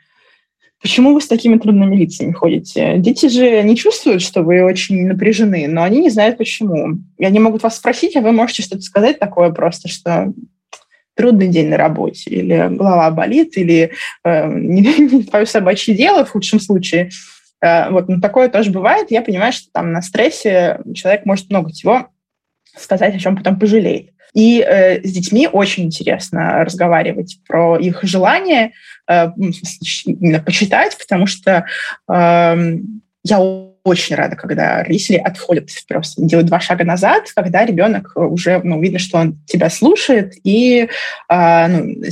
Почему 0.82 1.14
вы 1.14 1.20
с 1.20 1.26
такими 1.26 1.58
трудными 1.58 1.96
лицами 1.96 2.32
ходите? 2.32 2.98
Дети 2.98 3.28
же 3.28 3.62
не 3.62 3.76
чувствуют, 3.76 4.22
что 4.22 4.42
вы 4.42 4.62
очень 4.62 5.06
напряжены, 5.06 5.66
но 5.68 5.82
они 5.82 6.00
не 6.00 6.10
знают, 6.10 6.36
почему. 6.36 6.98
И 7.18 7.24
они 7.24 7.38
могут 7.38 7.62
вас 7.62 7.76
спросить, 7.76 8.14
а 8.16 8.20
вы 8.20 8.32
можете 8.32 8.62
что-то 8.62 8.82
сказать 8.82 9.18
такое 9.18 9.50
просто, 9.50 9.88
что 9.88 10.32
трудный 11.14 11.48
день 11.48 11.68
на 11.68 11.78
работе, 11.78 12.30
или 12.30 12.68
голова 12.70 13.10
болит, 13.10 13.56
или 13.56 13.92
э, 14.22 14.48
не, 14.52 14.82
не 14.82 15.22
твое 15.24 15.46
собачье 15.46 15.94
дело 15.94 16.24
в 16.24 16.30
худшем 16.30 16.60
случае. 16.60 17.10
Э, 17.62 17.90
вот, 17.90 18.08
но 18.08 18.20
такое 18.20 18.48
тоже 18.48 18.70
бывает. 18.70 19.10
Я 19.10 19.22
понимаю, 19.22 19.52
что 19.52 19.68
там 19.72 19.92
на 19.92 20.02
стрессе 20.02 20.80
человек 20.94 21.24
может 21.24 21.48
много 21.48 21.72
чего 21.72 22.08
сказать, 22.76 23.14
о 23.14 23.18
чем 23.18 23.36
потом 23.36 23.58
пожалеет. 23.58 24.10
И 24.34 24.60
э, 24.60 25.02
с 25.02 25.12
детьми 25.12 25.48
очень 25.50 25.84
интересно 25.84 26.62
разговаривать 26.64 27.38
про 27.48 27.78
их 27.78 28.00
желания, 28.02 28.72
э, 29.08 29.28
именно 30.04 30.40
почитать, 30.40 30.96
потому 30.98 31.26
что 31.26 31.64
э, 32.08 32.76
я 33.24 33.40
очень 33.86 34.16
рада, 34.16 34.36
когда 34.36 34.82
родители 34.82 35.16
отходят 35.16 35.70
просто, 35.88 36.20
делают 36.20 36.48
два 36.48 36.60
шага 36.60 36.84
назад, 36.84 37.30
когда 37.34 37.64
ребенок 37.64 38.12
уже, 38.16 38.60
ну, 38.62 38.80
видно, 38.80 38.98
что 38.98 39.18
он 39.18 39.38
тебя 39.46 39.70
слушает, 39.70 40.34
и 40.42 40.88
э, 41.28 41.68
ну, 41.68 42.02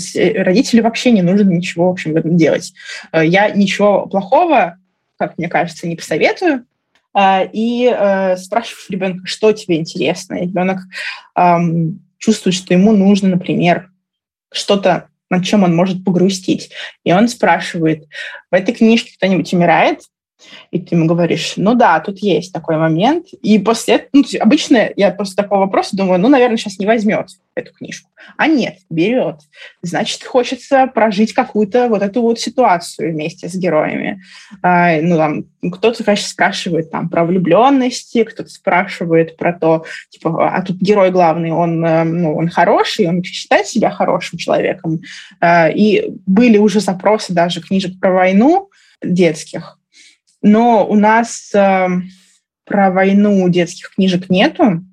родителю 0.44 0.84
вообще 0.84 1.10
не 1.10 1.22
нужно 1.22 1.50
ничего, 1.50 1.88
в 1.88 1.92
общем, 1.92 2.12
в 2.12 2.16
этом 2.16 2.36
делать. 2.36 2.72
Э, 3.12 3.26
я 3.26 3.50
ничего 3.50 4.06
плохого, 4.06 4.78
как 5.18 5.36
мне 5.36 5.48
кажется, 5.48 5.88
не 5.88 5.96
посоветую, 5.96 6.64
и 7.16 7.92
э, 7.94 8.36
спрашиваешь 8.36 8.90
ребенка, 8.90 9.26
что 9.26 9.52
тебе 9.52 9.76
интересно. 9.76 10.34
И 10.34 10.46
ребенок 10.46 10.80
чувствует, 12.18 12.56
что 12.56 12.74
ему 12.74 12.92
нужно, 12.92 13.28
например, 13.28 13.90
что-то, 14.52 15.08
над 15.30 15.44
чем 15.44 15.62
он 15.62 15.76
может 15.76 16.04
погрустить. 16.04 16.70
И 17.04 17.12
он 17.12 17.28
спрашивает, 17.28 18.06
в 18.50 18.54
этой 18.54 18.74
книжке 18.74 19.14
кто-нибудь 19.16 19.52
умирает? 19.52 20.00
И 20.70 20.78
ты 20.80 20.94
ему 20.94 21.06
говоришь, 21.06 21.54
ну 21.56 21.74
да, 21.74 22.00
тут 22.00 22.18
есть 22.18 22.52
такой 22.52 22.76
момент. 22.76 23.26
И 23.42 23.58
после 23.58 23.94
этого, 23.94 24.08
ну, 24.12 24.24
обычно 24.40 24.90
я 24.96 25.10
после 25.10 25.36
такого 25.36 25.60
вопроса 25.60 25.96
думаю, 25.96 26.20
ну, 26.20 26.28
наверное, 26.28 26.56
сейчас 26.56 26.78
не 26.78 26.86
возьмет 26.86 27.28
эту 27.54 27.72
книжку. 27.72 28.10
А 28.36 28.46
нет, 28.46 28.78
берет. 28.90 29.36
Значит, 29.82 30.24
хочется 30.24 30.86
прожить 30.88 31.32
какую-то 31.32 31.88
вот 31.88 32.02
эту 32.02 32.22
вот 32.22 32.40
ситуацию 32.40 33.12
вместе 33.12 33.48
с 33.48 33.54
героями. 33.54 34.22
А, 34.62 35.00
ну, 35.00 35.16
там, 35.16 35.44
кто-то, 35.70 36.02
конечно, 36.02 36.28
спрашивает 36.28 36.90
там 36.90 37.08
про 37.08 37.24
влюбленности, 37.24 38.24
кто-то 38.24 38.48
спрашивает 38.50 39.36
про 39.36 39.52
то, 39.52 39.84
типа, 40.10 40.50
а 40.50 40.62
тут 40.62 40.78
герой 40.78 41.10
главный, 41.10 41.52
он, 41.52 41.84
э, 41.84 42.04
ну, 42.04 42.36
он 42.36 42.48
хороший, 42.48 43.08
он 43.08 43.22
считает 43.22 43.66
себя 43.66 43.90
хорошим 43.90 44.38
человеком. 44.38 45.00
А, 45.40 45.68
и 45.68 46.10
были 46.26 46.58
уже 46.58 46.80
запросы 46.80 47.32
даже 47.32 47.60
книжек 47.60 48.00
про 48.00 48.12
войну 48.12 48.70
детских, 49.02 49.78
но 50.44 50.86
у 50.86 50.94
нас 50.94 51.50
э, 51.54 51.88
про 52.66 52.90
войну 52.90 53.48
детских 53.48 53.94
книжек 53.94 54.28
нету, 54.28 54.84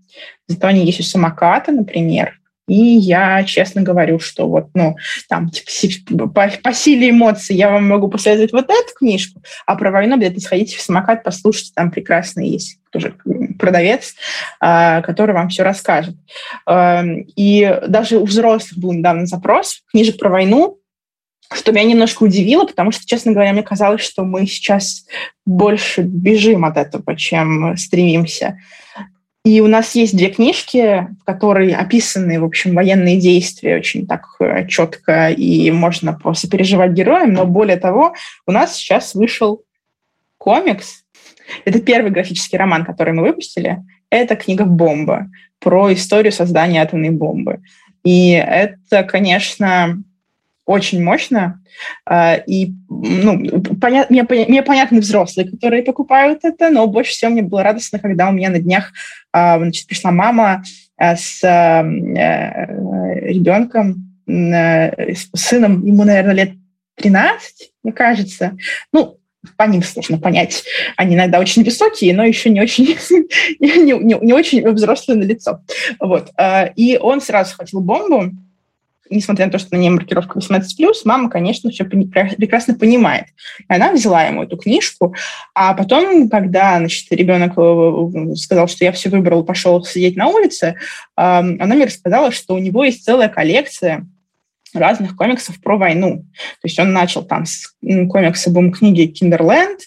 зато 0.48 0.68
они 0.68 0.86
есть 0.86 1.02
у 1.02 1.04
самоката, 1.04 1.74
например. 1.74 2.40
И 2.70 2.76
я 2.76 3.44
честно 3.44 3.82
говорю, 3.82 4.20
что 4.20 4.48
вот, 4.48 4.70
ну, 4.74 4.96
там, 5.28 5.50
типа, 5.50 6.28
по, 6.30 6.50
по 6.64 6.74
силе 6.74 7.10
эмоций 7.10 7.54
я 7.58 7.70
вам 7.70 7.86
могу 7.86 8.08
посоветовать 8.08 8.54
вот 8.54 8.70
эту 8.70 8.94
книжку, 8.98 9.42
а 9.66 9.76
про 9.76 9.92
войну 9.92 10.16
обязательно 10.16 10.42
сходите 10.42 10.78
в 10.78 10.82
самокат, 10.82 11.22
послушайте, 11.24 11.74
там 11.76 11.92
прекрасно 11.92 12.40
есть 12.40 12.80
тоже 12.90 13.16
продавец, 13.60 14.16
э, 14.62 15.02
который 15.02 15.36
вам 15.36 15.50
все 15.50 15.64
расскажет. 15.64 16.16
Э, 16.66 17.04
и 17.36 17.78
даже 17.90 18.20
у 18.20 18.26
взрослых 18.26 18.80
был 18.80 18.94
недавно 18.94 19.26
запрос 19.26 19.82
книжек 19.92 20.18
про 20.18 20.30
войну, 20.30 20.78
что 21.54 21.72
меня 21.72 21.84
немножко 21.84 22.24
удивило, 22.24 22.66
потому 22.66 22.92
что, 22.92 23.06
честно 23.06 23.34
говоря, 23.34 23.54
мне 23.54 23.64
казалось, 23.64 24.02
что 24.02 24.24
мы 24.24 24.46
сейчас 24.46 25.06
больше 25.46 26.02
бежим 26.02 26.66
от 26.66 26.78
этого, 26.78 27.16
чем 27.16 27.76
стремимся. 27.78 28.58
И 29.44 29.60
у 29.60 29.68
нас 29.68 29.96
есть 29.96 30.16
две 30.16 30.30
книжки, 30.30 31.08
в 31.20 31.24
которые 31.26 31.76
описаны, 31.76 32.40
в 32.40 32.46
общем, 32.46 32.76
военные 32.76 33.20
действия 33.20 33.78
очень 33.78 34.06
так 34.06 34.26
э, 34.40 34.68
четко, 34.68 35.32
и 35.32 35.72
можно 35.72 36.14
просто 36.14 36.48
переживать 36.48 36.92
героям. 36.92 37.34
Но 37.34 37.46
более 37.46 37.78
того, 37.78 38.14
у 38.46 38.52
нас 38.52 38.76
сейчас 38.76 39.16
вышел 39.16 39.64
комикс. 40.38 41.04
Это 41.66 41.82
первый 41.82 42.12
графический 42.12 42.58
роман, 42.58 42.86
который 42.86 43.14
мы 43.14 43.24
выпустили. 43.24 43.80
Это 44.12 44.36
книга 44.36 44.64
«Бомба» 44.64 45.28
про 45.60 45.92
историю 45.92 46.32
создания 46.32 46.82
атомной 46.82 47.10
бомбы. 47.10 47.62
И 48.04 48.32
это, 48.32 49.04
конечно, 49.04 50.04
очень 50.72 51.04
мощно. 51.04 51.62
А, 52.06 52.36
и 52.36 52.72
ну, 52.90 53.44
поня- 53.80 54.06
мне, 54.10 54.24
мне 54.24 54.64
понятны 54.64 55.00
взрослые, 55.00 55.50
которые 55.50 55.84
покупают 55.84 56.40
это, 56.44 56.70
но 56.70 56.88
больше 56.88 57.12
всего 57.12 57.32
мне 57.32 57.42
было 57.42 57.64
радостно, 57.64 58.00
когда 58.00 58.30
у 58.30 58.32
меня 58.32 58.50
на 58.50 58.60
днях 58.60 58.92
а, 59.32 59.58
значит, 59.58 59.88
пришла 59.88 60.12
мама 60.12 60.64
а, 60.98 61.16
с 61.16 61.44
э, 61.44 61.82
ребенком, 63.28 64.08
с 64.28 65.30
сыном, 65.34 65.86
ему, 65.86 66.04
наверное, 66.04 66.34
лет 66.34 66.52
13, 66.96 67.72
мне 67.84 67.94
кажется. 67.94 68.58
Ну, 68.94 69.18
по 69.58 69.64
ним 69.64 69.82
сложно 69.84 70.20
понять. 70.20 70.64
Они 70.96 71.16
иногда 71.16 71.40
очень 71.40 71.64
высокие, 71.64 72.14
но 72.14 72.24
еще 72.24 72.50
не 72.50 72.62
очень, 72.62 72.86
не, 73.60 73.84
не, 73.84 74.26
не 74.26 74.34
очень 74.34 74.68
взрослые 74.70 75.18
на 75.18 75.24
лицо. 75.24 75.62
Вот. 76.00 76.32
И 76.76 76.98
он 77.02 77.20
сразу 77.20 77.52
схватил 77.52 77.82
бомбу, 77.82 78.32
несмотря 79.12 79.46
на 79.46 79.52
то, 79.52 79.60
что 79.60 79.76
на 79.76 79.80
ней 79.80 79.90
маркировка 79.90 80.40
18+, 80.40 80.64
мама, 81.06 81.30
конечно, 81.30 81.70
все 81.70 81.84
прекрасно 81.84 82.74
понимает. 82.74 83.26
И 83.60 83.74
она 83.74 83.92
взяла 83.92 84.24
ему 84.24 84.44
эту 84.44 84.58
книжку, 84.58 85.16
а 85.54 85.74
потом, 85.74 86.30
когда, 86.30 86.78
значит, 86.80 87.12
ребенок 87.12 87.54
э, 87.58 88.36
сказал, 88.36 88.68
что 88.68 88.86
я 88.86 88.92
все 88.92 89.10
выбрал, 89.10 89.44
пошел 89.44 89.84
сидеть 89.84 90.16
на 90.16 90.28
улице, 90.28 90.76
она 91.16 91.76
мне 91.76 91.86
рассказала, 91.86 92.32
что 92.32 92.56
у 92.56 92.60
него 92.60 92.84
есть 92.84 93.04
целая 93.04 93.30
коллекция 93.30 94.08
разных 94.76 95.16
комиксов 95.16 95.60
про 95.62 95.78
войну. 95.78 96.26
То 96.34 96.66
есть 96.66 96.80
он 96.80 96.94
начал 96.94 97.24
там 97.24 97.46
с 97.46 97.74
комикса 97.82 98.50
бум 98.52 98.72
книги 98.72 99.06
«Киндерленд», 99.06 99.80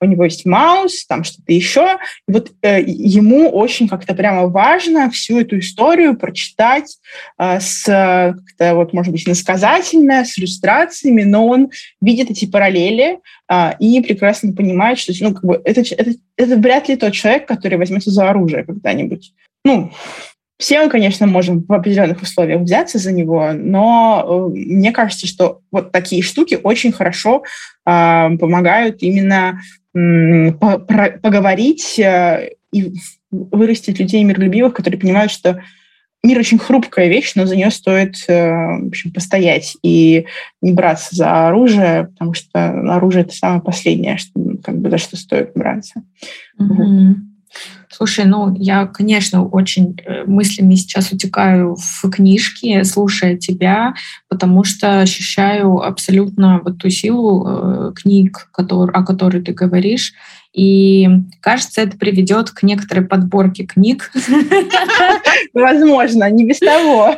у 0.00 0.04
него 0.04 0.24
есть 0.24 0.46
«Маус», 0.46 1.06
там 1.06 1.24
что-то 1.24 1.52
еще. 1.52 1.98
И 2.28 2.32
вот 2.32 2.52
э, 2.62 2.82
ему 2.82 3.50
очень 3.50 3.88
как-то 3.88 4.14
прямо 4.14 4.46
важно 4.46 5.10
всю 5.10 5.40
эту 5.40 5.58
историю 5.58 6.16
прочитать 6.16 6.98
э, 7.38 7.60
с, 7.60 7.84
как-то 7.84 8.74
вот, 8.74 8.92
может 8.92 9.12
быть, 9.12 9.26
насказательно, 9.26 10.24
с 10.24 10.38
иллюстрациями, 10.38 11.22
но 11.22 11.46
он 11.46 11.70
видит 12.00 12.30
эти 12.30 12.46
параллели 12.46 13.18
э, 13.50 13.70
и 13.78 14.00
прекрасно 14.00 14.52
понимает, 14.52 14.98
что 14.98 15.12
ну, 15.20 15.34
как 15.34 15.44
бы 15.44 15.60
это, 15.64 15.80
это, 15.80 16.12
это 16.36 16.56
вряд 16.56 16.88
ли 16.88 16.96
тот 16.96 17.12
человек, 17.12 17.46
который 17.46 17.78
возьмется 17.78 18.10
за 18.10 18.30
оружие 18.30 18.64
когда-нибудь. 18.64 19.32
Ну, 19.64 19.92
все 20.60 20.82
мы, 20.82 20.90
конечно, 20.90 21.26
можем 21.26 21.64
в 21.66 21.72
определенных 21.72 22.20
условиях 22.20 22.60
взяться 22.60 22.98
за 22.98 23.12
него, 23.12 23.52
но 23.54 24.52
э, 24.54 24.58
мне 24.58 24.92
кажется, 24.92 25.26
что 25.26 25.62
вот 25.72 25.90
такие 25.90 26.22
штуки 26.22 26.58
очень 26.62 26.92
хорошо 26.92 27.42
э, 27.86 28.36
помогают 28.38 29.02
именно 29.02 29.60
э, 29.94 30.52
по 30.52 30.78
про 30.78 31.12
поговорить 31.12 31.98
э, 31.98 32.50
и 32.72 32.92
вырастить 33.30 33.98
людей 33.98 34.22
миролюбивых, 34.22 34.74
которые 34.74 35.00
понимают, 35.00 35.32
что 35.32 35.62
мир 36.22 36.38
очень 36.38 36.58
хрупкая 36.58 37.08
вещь, 37.08 37.32
но 37.36 37.46
за 37.46 37.56
нее 37.56 37.70
стоит 37.70 38.16
э, 38.28 38.50
в 38.50 38.88
общем, 38.88 39.12
постоять 39.12 39.78
и 39.82 40.26
не 40.60 40.72
браться 40.74 41.16
за 41.16 41.48
оружие, 41.48 42.08
потому 42.08 42.34
что 42.34 42.68
оружие 42.94 43.24
это 43.24 43.34
самое 43.34 43.62
последнее, 43.62 44.18
что, 44.18 44.32
как 44.62 44.78
бы, 44.78 44.90
за 44.90 44.98
что 44.98 45.16
стоит 45.16 45.52
браться. 45.54 46.02
Mm-hmm. 46.60 46.66
Вот. 46.68 47.29
Слушай, 47.92 48.24
ну 48.24 48.54
я, 48.54 48.86
конечно, 48.86 49.44
очень 49.44 49.96
э, 50.04 50.24
мыслями 50.24 50.76
сейчас 50.76 51.10
утекаю 51.10 51.74
в 51.74 52.08
книжки, 52.08 52.84
слушая 52.84 53.36
тебя, 53.36 53.94
потому 54.28 54.62
что 54.62 55.00
ощущаю 55.00 55.78
абсолютно 55.78 56.60
вот 56.64 56.78
ту 56.78 56.88
силу 56.88 57.44
э, 57.46 57.92
книг, 57.96 58.48
который, 58.52 58.92
о 58.94 59.04
которой 59.04 59.42
ты 59.42 59.52
говоришь. 59.52 60.12
И 60.52 61.08
кажется, 61.40 61.80
это 61.80 61.96
приведет 61.96 62.50
к 62.50 62.64
некоторой 62.64 63.06
подборке 63.06 63.64
книг. 63.64 64.10
Возможно, 65.54 66.28
не 66.28 66.44
без 66.44 66.58
того. 66.58 67.16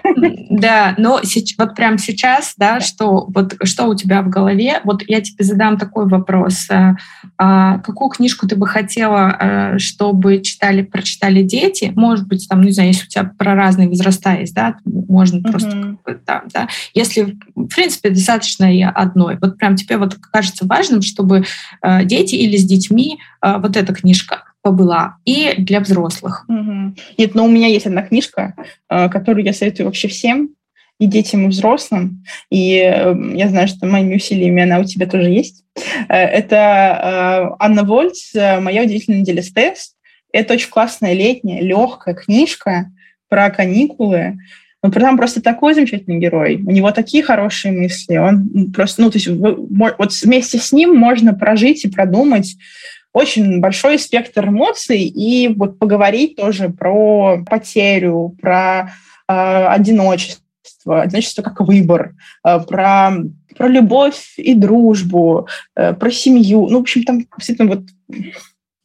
Да, 0.51 0.95
но 0.99 1.21
вот 1.59 1.75
прямо 1.75 1.97
сейчас, 1.97 2.55
да, 2.59 2.81
что 2.81 3.27
вот 3.29 3.57
что 3.63 3.87
у 3.87 3.95
тебя 3.95 4.21
в 4.21 4.29
голове? 4.29 4.81
Вот 4.85 5.03
я 5.09 5.23
тебе 5.23 5.45
задам 5.45 5.79
такой 5.79 6.07
вопрос: 6.09 6.69
э, 6.69 6.95
а 7.39 7.79
какую 7.79 8.11
книжку 8.11 8.47
ты 8.47 8.55
бы 8.55 8.67
хотела, 8.67 9.37
э, 9.75 9.79
чтобы 9.79 10.43
читали, 10.43 10.83
прочитали 10.83 11.43
дети? 11.43 11.91
Может 11.97 12.29
быть, 12.29 12.47
там, 12.51 12.61
не 12.61 12.73
знаю, 12.73 12.91
если 12.91 13.07
у 13.07 13.09
тебя 13.09 13.31
про 13.39 13.55
разные 13.55 13.89
возраста 13.89 14.35
есть, 14.35 14.55
да, 14.55 14.77
можно 14.85 15.41
просто 15.41 15.97
там, 16.27 16.43
да. 16.53 16.69
Если 16.93 17.39
в 17.55 17.67
принципе 17.69 18.11
достаточно 18.11 18.75
и 18.75 18.83
одной, 18.83 19.39
вот 19.41 19.57
прям 19.57 19.77
тебе 19.77 19.97
вот 19.97 20.17
кажется 20.17 20.67
важным, 20.67 21.01
чтобы 21.01 21.45
э, 21.83 22.05
дети 22.05 22.35
или 22.35 22.59
с 22.59 22.65
детьми 22.65 23.19
вот 23.41 23.77
эта 23.77 23.93
книжка 23.93 24.45
побыла, 24.63 25.17
и 25.25 25.55
для 25.59 25.81
взрослых. 25.81 26.45
Угу. 26.49 26.95
Нет, 27.19 27.35
но 27.35 27.45
у 27.45 27.49
меня 27.49 27.67
есть 27.67 27.87
одна 27.87 28.03
книжка, 28.03 28.55
а, 28.89 29.09
которую 29.09 29.45
я 29.45 29.53
советую 29.53 29.87
вообще 29.87 30.09
всем, 30.09 30.51
и 30.99 31.07
детям, 31.07 31.47
и 31.47 31.49
взрослым. 31.49 32.23
И 32.49 32.77
эм, 32.77 33.35
я 33.35 33.49
знаю, 33.49 33.67
что 33.67 33.87
моими 33.87 34.15
усилиями 34.15 34.63
она 34.63 34.79
у 34.79 34.85
тебя 34.85 35.07
тоже 35.07 35.31
есть. 35.31 35.65
Э, 36.09 36.15
это 36.15 36.57
э, 36.57 37.57
Анна 37.59 37.83
Вольц 37.83 38.33
«Моя 38.35 38.85
удивительная 38.85 39.21
неделя 39.21 39.43
с 39.43 39.51
ТЭС». 39.51 39.97
Это 40.33 40.55
очень 40.55 40.71
классная 40.71 41.15
летняя, 41.15 41.61
легкая 41.61 42.15
книжка 42.15 42.93
про 43.29 43.51
каникулы. 43.51 44.39
Но 44.81 44.93
там 44.93 45.17
просто 45.17 45.43
такой 45.43 45.75
замечательный 45.75 46.19
герой. 46.19 46.63
У 46.65 46.71
него 46.71 46.93
такие 46.93 47.25
хорошие 47.25 47.73
мысли. 47.73 48.17
Он 48.17 48.71
просто, 48.73 49.03
ну, 49.03 49.11
то 49.11 49.19
есть 49.19 49.29
вот 49.29 50.13
вместе 50.23 50.59
с 50.59 50.71
ним 50.71 50.95
можно 50.95 51.35
прожить 51.35 51.85
и 51.85 51.91
продумать 51.91 52.57
очень 53.13 53.61
большой 53.61 53.99
спектр 53.99 54.49
эмоций 54.49 55.03
и 55.03 55.49
вот 55.49 55.79
поговорить 55.79 56.37
тоже 56.37 56.69
про 56.71 57.43
потерю, 57.45 58.35
про 58.41 58.93
э, 59.29 59.67
одиночество, 59.67 61.03
одиночество 61.03 61.43
как 61.43 61.61
выбор, 61.61 62.15
э, 62.47 62.61
про, 62.61 63.13
про 63.57 63.69
любовь 63.69 64.35
и 64.37 64.55
дружбу, 64.55 65.47
э, 65.77 65.93
про 65.93 66.11
семью. 66.11 66.69
Ну, 66.69 66.79
в 66.79 66.83
общем, 66.83 67.05
там 67.05 67.27
действительно 67.37 67.69
вот 67.69 67.85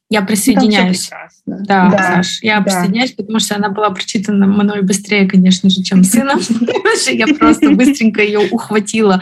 я 0.10 0.22
присоединяюсь. 0.22 1.10
Да, 1.46 1.90
да, 1.90 1.98
Саш, 1.98 2.40
я 2.42 2.60
да. 2.60 2.64
присоединяюсь, 2.64 3.12
потому 3.12 3.40
что 3.40 3.56
она 3.56 3.70
была 3.70 3.90
прочитана 3.90 4.48
мной 4.48 4.82
быстрее, 4.82 5.28
конечно 5.28 5.70
же, 5.70 5.84
чем 5.84 6.04
сыном. 6.04 6.40
Я 7.12 7.28
просто 7.28 7.72
быстренько 7.72 8.22
ее 8.22 8.40
ухватила 8.40 9.22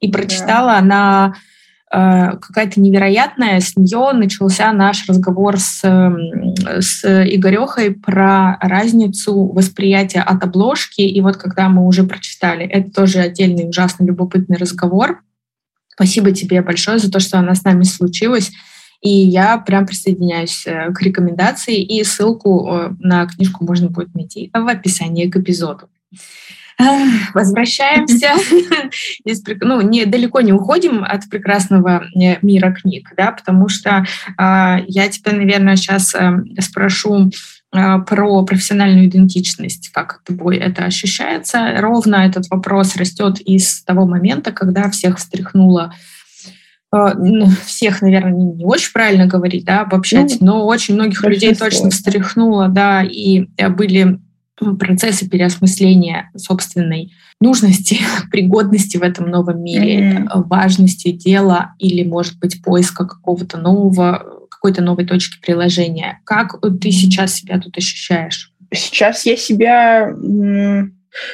и 0.00 0.10
прочитала. 0.10 0.74
Она 0.74 1.34
какая-то 1.94 2.80
невероятная. 2.80 3.60
С 3.60 3.76
нее 3.76 4.12
начался 4.12 4.72
наш 4.72 5.08
разговор 5.08 5.58
с, 5.58 5.84
эм, 5.84 6.54
с 6.80 7.04
Игорехой 7.04 7.92
про 7.92 8.58
разницу 8.60 9.46
восприятия 9.52 10.20
от 10.20 10.42
обложки. 10.42 11.02
И 11.02 11.20
вот 11.20 11.36
когда 11.36 11.68
мы 11.68 11.86
уже 11.86 12.02
прочитали, 12.04 12.66
это 12.66 12.90
тоже 12.90 13.20
отдельный 13.20 13.68
ужасно 13.68 14.04
любопытный 14.04 14.56
разговор. 14.56 15.22
Спасибо 15.88 16.32
тебе 16.32 16.62
большое 16.62 16.98
за 16.98 17.10
то, 17.10 17.20
что 17.20 17.38
она 17.38 17.54
с 17.54 17.62
нами 17.62 17.84
случилась. 17.84 18.50
И 19.00 19.10
я 19.10 19.58
прям 19.58 19.86
присоединяюсь 19.86 20.66
э, 20.66 20.90
к 20.92 21.02
рекомендации, 21.02 21.80
и 21.82 22.02
ссылку 22.04 22.68
э, 22.68 22.94
на 23.00 23.26
книжку 23.26 23.64
можно 23.64 23.90
будет 23.90 24.14
найти 24.14 24.50
в 24.52 24.66
описании 24.66 25.28
к 25.28 25.36
эпизоду. 25.36 25.90
Возвращаемся, 27.34 28.32
ну, 29.60 29.80
не, 29.80 30.06
далеко 30.06 30.40
не 30.40 30.52
уходим 30.52 31.04
от 31.04 31.28
прекрасного 31.30 32.04
э, 32.14 32.38
мира 32.42 32.72
книг, 32.72 33.12
да, 33.16 33.32
потому 33.32 33.68
что 33.68 34.04
э, 34.38 34.84
я 34.86 35.08
тебя, 35.08 35.32
наверное, 35.32 35.76
сейчас 35.76 36.14
э, 36.14 36.32
спрошу 36.60 37.30
э, 37.72 37.98
про 38.00 38.44
профессиональную 38.44 39.06
идентичность, 39.06 39.90
как 39.92 40.22
тобой 40.24 40.56
это 40.56 40.84
ощущается. 40.84 41.74
Ровно 41.78 42.16
этот 42.16 42.48
вопрос 42.50 42.96
растет 42.96 43.40
из 43.40 43.84
того 43.84 44.06
момента, 44.06 44.50
когда 44.50 44.90
всех 44.90 45.18
встряхнуло. 45.18 45.94
Э, 46.92 47.12
ну, 47.16 47.46
всех, 47.66 48.02
наверное, 48.02 48.32
не 48.32 48.64
очень 48.64 48.92
правильно 48.92 49.26
говорить, 49.26 49.64
да, 49.64 49.82
обобщать, 49.82 50.38
ну, 50.40 50.46
но 50.46 50.66
очень 50.66 50.94
многих 50.94 51.22
людей 51.22 51.54
точно 51.54 51.90
встряхнуло, 51.90 52.68
да, 52.68 53.04
и 53.04 53.46
э, 53.56 53.68
были 53.68 54.18
процессы 54.78 55.28
переосмысления 55.28 56.30
собственной 56.36 57.12
нужности, 57.40 57.98
пригодности 58.30 58.96
в 58.96 59.02
этом 59.02 59.28
новом 59.30 59.62
мире, 59.62 59.98
mm-hmm. 59.98 60.44
важности 60.46 61.12
дела 61.12 61.74
или, 61.78 62.06
может 62.06 62.38
быть, 62.38 62.62
поиска 62.62 63.06
какого-то 63.06 63.58
нового, 63.58 64.46
какой-то 64.50 64.82
новой 64.82 65.06
точки 65.06 65.40
приложения. 65.40 66.20
Как 66.24 66.60
ты 66.80 66.90
сейчас 66.90 67.34
себя 67.34 67.60
тут 67.60 67.76
ощущаешь? 67.76 68.52
Сейчас 68.72 69.26
я 69.26 69.36
себя 69.36 70.12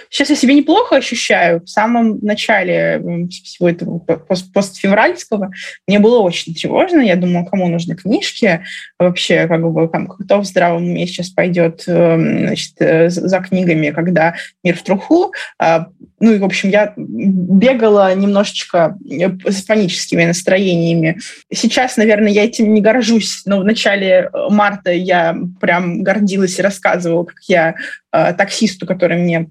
Сейчас 0.08 0.30
я 0.30 0.36
себя 0.36 0.54
неплохо 0.54 0.96
ощущаю. 0.96 1.60
В 1.60 1.68
самом 1.68 2.18
начале 2.20 3.02
всего 3.30 3.68
этого 3.68 3.98
пост 3.98 4.52
постфевральского 4.52 5.50
мне 5.86 5.98
было 5.98 6.20
очень 6.20 6.54
тревожно. 6.54 7.00
Я 7.00 7.16
думала, 7.16 7.44
кому 7.44 7.68
нужны 7.68 7.94
книжки. 7.94 8.62
Вообще, 8.98 9.46
как 9.46 9.62
бы, 9.62 9.88
кто 9.88 10.40
в 10.40 10.44
здравом 10.44 10.84
уме 10.84 11.06
сейчас 11.06 11.30
пойдет 11.30 11.84
эм, 11.86 12.46
значит, 12.46 12.74
э, 12.78 13.08
за 13.08 13.40
книгами, 13.40 13.90
когда 13.90 14.34
мир 14.62 14.76
в 14.76 14.82
труху. 14.82 15.32
А, 15.58 15.86
ну 16.18 16.32
и, 16.32 16.38
в 16.38 16.44
общем, 16.44 16.68
я 16.68 16.92
бегала 16.96 18.14
немножечко 18.14 18.98
э, 19.10 19.28
с 19.50 19.62
паническими 19.62 20.24
настроениями. 20.24 21.18
Сейчас, 21.52 21.96
наверное, 21.96 22.30
я 22.30 22.44
этим 22.44 22.72
не 22.74 22.80
горжусь, 22.80 23.42
но 23.46 23.60
в 23.60 23.64
начале 23.64 24.30
марта 24.50 24.92
я 24.92 25.36
прям 25.60 26.02
гордилась 26.02 26.58
и 26.58 26.62
рассказывала, 26.62 27.24
как 27.24 27.38
я 27.48 27.74
э, 28.12 28.34
таксисту, 28.34 28.86
который 28.86 29.16
мне 29.18 29.48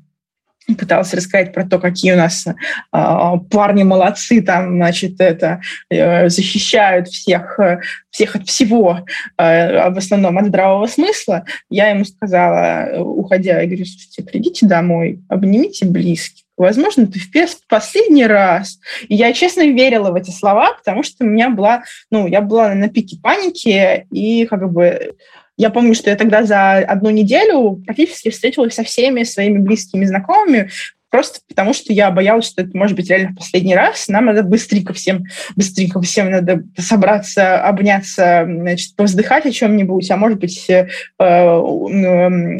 пыталась 0.75 1.13
рассказать 1.13 1.53
про 1.53 1.65
то, 1.65 1.79
какие 1.79 2.13
у 2.13 2.17
нас 2.17 2.45
э, 2.47 2.53
парни 2.91 3.83
молодцы, 3.83 4.41
там, 4.41 4.75
значит, 4.75 5.19
это 5.19 5.61
э, 5.89 6.29
защищают 6.29 7.07
всех, 7.07 7.59
э, 7.59 7.79
всех 8.09 8.35
от 8.35 8.47
всего, 8.47 9.05
э, 9.37 9.89
в 9.89 9.97
основном 9.97 10.37
от 10.37 10.47
здравого 10.47 10.87
смысла. 10.87 11.45
Я 11.69 11.89
ему 11.89 12.05
сказала, 12.05 12.89
уходя, 12.99 13.61
я 13.61 13.67
говорю, 13.67 13.85
слушайте, 13.85 14.23
придите 14.23 14.65
домой, 14.65 15.21
обнимите 15.29 15.85
близких. 15.85 16.43
Возможно, 16.59 17.07
ты 17.07 17.19
в 17.19 17.67
последний 17.69 18.27
раз. 18.27 18.79
И 19.07 19.15
я 19.15 19.31
честно 19.31 19.61
верила 19.61 20.11
в 20.11 20.15
эти 20.15 20.29
слова, 20.29 20.73
потому 20.73 21.03
что 21.03 21.23
у 21.23 21.27
меня 21.27 21.49
была, 21.49 21.83
ну, 22.11 22.27
я 22.27 22.41
была 22.41 22.75
на 22.75 22.89
пике 22.89 23.17
паники, 23.23 24.05
и 24.11 24.45
как 24.45 24.69
бы 24.69 25.15
я 25.59 25.69
помню, 25.69 25.93
что 25.93 26.09
я 26.09 26.15
тогда 26.15 26.45
за 26.45 26.77
одну 26.77 27.09
неделю 27.09 27.83
практически 27.85 28.29
встретилась 28.29 28.75
со 28.75 28.83
всеми 28.83 29.23
своими 29.23 29.57
близкими 29.57 30.05
знакомыми, 30.05 30.69
просто 31.09 31.39
потому 31.47 31.73
что 31.73 31.91
я 31.93 32.11
боялась, 32.11 32.47
что 32.47 32.61
это 32.61 32.77
может 32.77 32.95
быть 32.95 33.09
реально 33.09 33.31
в 33.31 33.35
последний 33.35 33.75
раз. 33.75 34.07
Нам 34.07 34.25
надо 34.25 34.43
быстренько 34.43 34.93
всем, 34.93 35.23
быстренько 35.55 36.01
всем 36.01 36.31
надо 36.31 36.63
собраться, 36.77 37.61
обняться, 37.61 38.45
значит, 38.47 38.95
повздыхать 38.95 39.45
о 39.45 39.51
чем-нибудь, 39.51 40.09
а 40.11 40.17
может 40.17 40.39
быть 40.39 40.69
э, 40.69 40.87
э, 41.19 42.57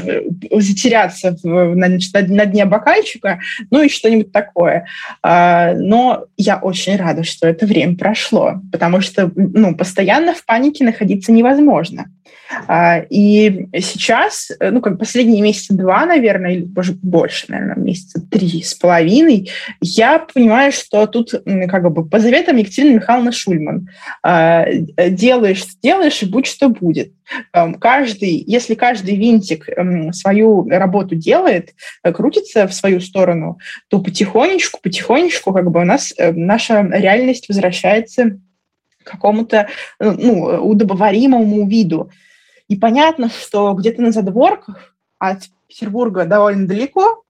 затеряться 0.52 1.38
в, 1.44 1.74
значит, 1.74 2.14
на, 2.14 2.22
на 2.22 2.46
дне 2.46 2.66
бокальчика, 2.66 3.40
ну 3.72 3.84
и 3.84 3.90
что-нибудь 3.90 4.32
такое. 4.32 4.88
А, 5.22 5.74
но 5.74 6.26
я 6.38 6.58
очень 6.58 6.96
рада, 6.96 7.24
что 7.24 7.48
это 7.48 7.66
время 7.66 7.96
прошло, 7.96 8.56
потому 8.72 9.02
что 9.02 9.32
ну, 9.36 9.76
постоянно 9.76 10.34
в 10.34 10.46
панике 10.46 10.84
находиться 10.84 11.32
невозможно. 11.32 12.06
А, 12.68 13.00
и 13.10 13.68
сейчас, 13.80 14.52
э, 14.60 14.72
ну, 14.72 14.82
как 14.82 14.98
последние 14.98 15.42
месяца 15.42 15.74
два, 15.76 16.06
наверное, 16.06 16.54
или 16.54 16.64
даже 16.64 16.94
больше, 16.94 17.46
наверное, 17.50 17.76
месяца 17.76 18.22
с 18.48 18.74
половиной, 18.74 19.50
я 19.82 20.20
понимаю, 20.20 20.72
что 20.72 21.06
тут 21.08 21.32
как 21.32 21.92
бы 21.92 22.08
по 22.08 22.20
заветам 22.20 22.58
Екатерины 22.58 22.96
Михайловны 22.96 23.32
Шульман 23.32 23.90
а, 24.24 24.66
делаешь, 24.72 25.66
делаешь, 25.82 26.22
и 26.24 26.26
будь 26.26 26.48
что 26.48 26.70
будет. 26.70 27.14
Каждый, 27.80 28.44
если 28.48 28.74
каждый 28.74 29.16
винтик 29.16 29.68
свою 30.14 30.68
работу 30.68 31.16
делает, 31.16 31.76
э, 32.04 32.12
крутится 32.12 32.68
в 32.68 32.74
свою 32.74 33.00
сторону, 33.02 33.60
то 33.88 34.00
потихонечку, 34.00 34.80
потихонечку 34.82 35.54
как 35.54 35.70
бы 35.70 35.82
у 35.82 35.86
нас 35.86 36.12
э, 36.18 36.32
наша 36.32 36.82
реальность 36.82 37.48
возвращается 37.48 38.40
к 39.04 39.12
какому-то 39.12 39.68
ну, 40.00 40.42
удобоваримому 40.68 41.68
виду. 41.68 42.10
И 42.68 42.76
понятно, 42.76 43.30
что 43.30 43.74
где-то 43.74 44.02
на 44.02 44.12
задворках 44.12 44.96
от 45.20 45.44
Петербурга 45.68 46.26
довольно 46.26 46.68
далеко 46.68 47.24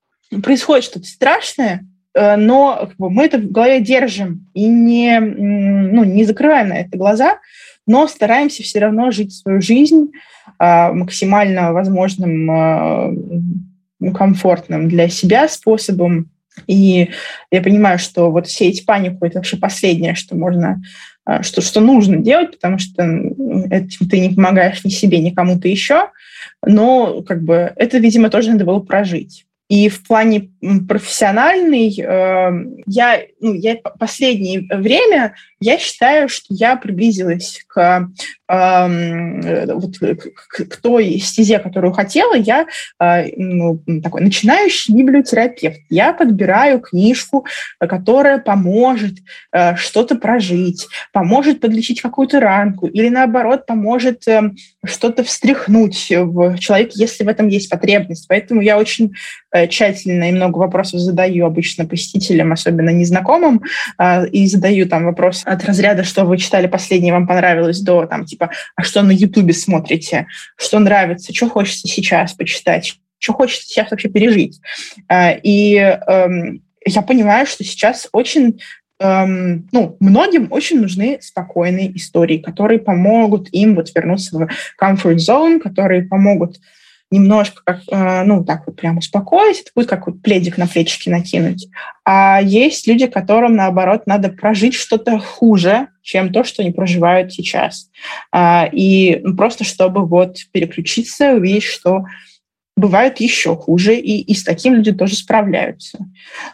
происходит 0.44 0.86
что-то 0.86 1.06
страшное, 1.06 1.86
э, 2.14 2.36
но 2.36 2.88
как 2.90 2.98
бы, 2.98 3.10
мы 3.10 3.26
это 3.26 3.38
в 3.38 3.52
голове 3.52 3.82
держим 3.82 4.48
и 4.54 4.68
не, 4.68 5.20
ну, 5.20 6.04
не 6.04 6.24
закрываем 6.26 6.70
на 6.70 6.80
это 6.80 6.98
глаза, 6.98 7.40
но 7.88 8.08
стараемся 8.08 8.64
все 8.64 8.80
равно 8.80 9.12
жить 9.12 9.34
свою 9.34 9.62
жизнь 9.62 10.12
э, 10.60 10.92
максимально 10.92 11.74
возможным 11.74 12.52
э, 12.52 14.12
комфортным 14.14 14.88
для 14.88 15.10
себя 15.10 15.48
способом. 15.48 16.30
И 16.68 17.10
я 17.52 17.62
понимаю, 17.62 18.00
что 18.00 18.32
вот 18.32 18.50
сеять 18.50 18.86
панику– 18.86 19.18
это 19.26 19.38
вообще 19.38 19.58
последнее, 19.58 20.16
что 20.16 20.36
можно 20.36 20.82
а, 21.30 21.44
что, 21.44 21.62
что 21.62 21.80
нужно 21.80 22.18
делать, 22.18 22.52
потому 22.52 22.80
что 22.80 23.04
этим 23.04 24.10
ты 24.10 24.20
не 24.20 24.30
помогаешь 24.34 24.84
ни 24.84 24.90
себе, 24.90 25.20
ни 25.20 25.30
кому-то 25.30 25.68
еще, 25.68 26.10
но 26.66 27.22
как 27.22 27.44
бы 27.44 27.72
это, 27.76 28.00
видимо, 28.00 28.32
тоже 28.32 28.52
надо 28.52 28.66
было 28.66 28.80
прожить. 28.80 29.46
И 29.70 29.88
в 29.88 30.04
плане 30.04 30.50
профессиональный, 30.88 31.90
э, 31.90 32.52
я, 32.88 33.22
ну, 33.40 33.54
я 33.54 33.78
последнее 34.00 34.68
время 34.76 35.36
я 35.60 35.78
считаю, 35.78 36.30
что 36.30 36.48
я 36.50 36.76
приблизилась 36.76 37.64
к, 37.68 38.10
э, 38.48 39.66
вот, 39.74 39.98
к, 39.98 40.68
к 40.68 40.78
той 40.78 41.20
стезе, 41.20 41.60
которую 41.60 41.94
хотела. 41.94 42.36
Я 42.36 42.66
э, 43.00 43.26
ну, 43.38 43.82
такой 44.02 44.22
начинающий 44.22 44.94
библиотерапевт. 44.94 45.80
Я 45.90 46.14
подбираю 46.14 46.80
книжку, 46.80 47.46
которая 47.80 48.40
поможет 48.40 49.16
э, 49.52 49.76
что-то 49.76 50.16
прожить, 50.16 50.88
поможет 51.12 51.60
подлечить 51.60 52.02
какую-то 52.02 52.40
ранку 52.40 52.88
или 52.88 53.10
наоборот 53.10 53.66
поможет 53.66 54.28
э, 54.28 54.52
что-то 54.86 55.24
встряхнуть 55.24 56.10
в 56.10 56.58
человеке, 56.58 56.92
если 56.96 57.24
в 57.24 57.28
этом 57.28 57.48
есть 57.48 57.70
потребность. 57.70 58.28
Поэтому 58.28 58.62
я 58.62 58.78
очень 58.78 59.14
Э, 59.52 59.68
тщательно 59.68 60.30
и 60.30 60.32
много 60.32 60.60
вопросов 60.60 61.00
задаю 61.00 61.46
обычно 61.46 61.86
посетителям, 61.86 62.52
особенно 62.52 62.92
незнакомым, 62.92 63.64
а, 63.98 64.26
и 64.26 64.46
задаю 64.46 64.88
там 64.88 65.06
вопрос 65.06 65.42
от 65.50 65.66
разряда, 65.66 66.04
что 66.04 66.26
вы 66.26 66.38
читали 66.38 66.68
последнее, 66.68 67.12
вам 67.12 67.28
понравилось, 67.28 67.82
до 67.82 68.06
там 68.06 68.26
типа, 68.26 68.52
а 68.76 68.84
что 68.84 69.02
на 69.02 69.12
Ютубе 69.12 69.54
смотрите, 69.54 70.28
что 70.56 70.80
нравится, 70.80 71.34
что 71.34 71.50
хочется 71.50 71.88
сейчас 71.88 72.34
почитать, 72.34 73.00
что 73.18 73.34
хочется 73.34 73.68
сейчас 73.68 73.90
вообще 73.90 74.10
пережить. 74.10 74.62
А, 75.08 75.32
и 75.32 75.76
эм, 75.76 76.62
я 76.86 77.02
понимаю, 77.02 77.48
что 77.48 77.64
сейчас 77.64 78.08
очень 78.12 78.62
эм, 79.00 79.68
ну, 79.72 79.98
многим 80.00 80.52
очень 80.52 80.82
нужны 80.82 81.18
спокойные 81.22 81.96
истории, 81.98 82.38
которые 82.38 82.80
помогут 82.80 83.50
им 83.52 83.76
вот 83.76 83.90
вернуться 83.96 84.38
в 84.38 84.48
comfort 84.82 85.18
zone, 85.18 85.60
которые 85.60 86.04
помогут 86.04 86.58
немножко 87.12 87.62
как, 87.66 87.82
э, 87.92 88.24
ну, 88.24 88.44
так 88.44 88.68
вот 88.68 88.76
прям 88.76 88.98
успокоить, 88.98 89.62
это 89.62 89.72
будет 89.74 89.90
как 89.90 90.08
вот 90.08 90.22
пледик 90.22 90.58
на 90.58 90.68
плечики 90.68 91.10
накинуть. 91.10 91.68
А 92.06 92.40
есть 92.42 92.88
люди, 92.88 93.08
которым, 93.08 93.56
наоборот, 93.56 94.04
надо 94.06 94.30
прожить 94.30 94.76
что-то 94.76 95.20
хуже, 95.20 95.88
чем 96.04 96.32
то, 96.32 96.44
что 96.44 96.62
они 96.62 96.72
проживают 96.72 97.34
сейчас. 97.34 97.90
А, 98.32 98.70
и 98.72 99.22
просто 99.38 99.64
чтобы 99.64 100.06
вот 100.06 100.38
переключиться, 100.52 101.34
увидеть, 101.34 101.64
что 101.64 102.06
бывают 102.80 103.20
еще 103.20 103.56
хуже, 103.56 103.96
и, 103.96 104.22
и 104.22 104.34
с 104.34 104.44
таким 104.44 104.76
люди 104.76 104.92
тоже 104.92 105.16
справляются. 105.16 106.00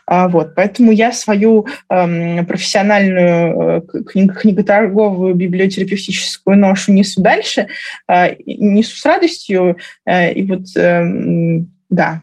А, 0.05 0.27
вот, 0.27 0.55
поэтому 0.55 0.91
я 0.91 1.11
свою 1.11 1.67
эм, 1.89 2.45
профессиональную 2.45 3.83
э, 3.93 4.03
книг, 4.03 4.39
книготорговую 4.39 5.35
библиотерапевтическую 5.35 6.57
ношу 6.57 6.91
несу 6.91 7.21
дальше, 7.21 7.67
э, 8.07 8.35
несу 8.45 8.97
с 8.97 9.05
радостью, 9.05 9.77
э, 10.05 10.33
и 10.33 10.43
вот, 10.43 10.65
э, 10.75 11.63
да, 11.89 12.21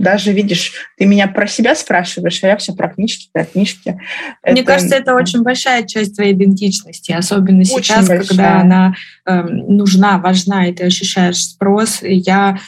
даже, 0.00 0.32
видишь, 0.32 0.72
ты 0.96 1.04
меня 1.04 1.26
про 1.26 1.46
себя 1.46 1.74
спрашиваешь, 1.74 2.42
а 2.42 2.48
я 2.48 2.56
все 2.56 2.72
про 2.72 2.88
книжки, 2.88 3.28
про 3.32 3.44
книжки. 3.44 4.00
Мне 4.44 4.62
это... 4.62 4.72
кажется, 4.72 4.96
это 4.96 5.14
очень 5.14 5.42
большая 5.42 5.86
часть 5.86 6.16
твоей 6.16 6.32
идентичности, 6.32 7.12
особенно 7.12 7.60
очень 7.60 7.84
сейчас, 7.84 8.08
большая. 8.08 8.26
когда 8.26 8.60
она 8.60 8.94
э, 9.26 9.42
нужна, 9.42 10.18
важна, 10.18 10.66
и 10.68 10.72
ты 10.72 10.84
ощущаешь 10.84 11.36
спрос. 11.36 11.98
Я 12.02 12.58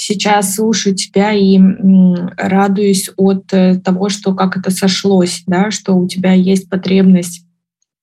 сейчас 0.00 0.54
слушаю 0.54 0.94
тебя 0.94 1.32
и 1.32 1.60
радуюсь 2.38 3.10
от 3.18 3.52
э, 3.52 3.78
того, 3.78 4.08
что 4.08 4.34
как 4.34 4.56
это 4.56 4.70
сошлось, 4.70 5.42
да, 5.46 5.70
что 5.70 5.94
у 5.94 6.08
тебя 6.08 6.32
есть 6.32 6.70
потребность 6.70 7.44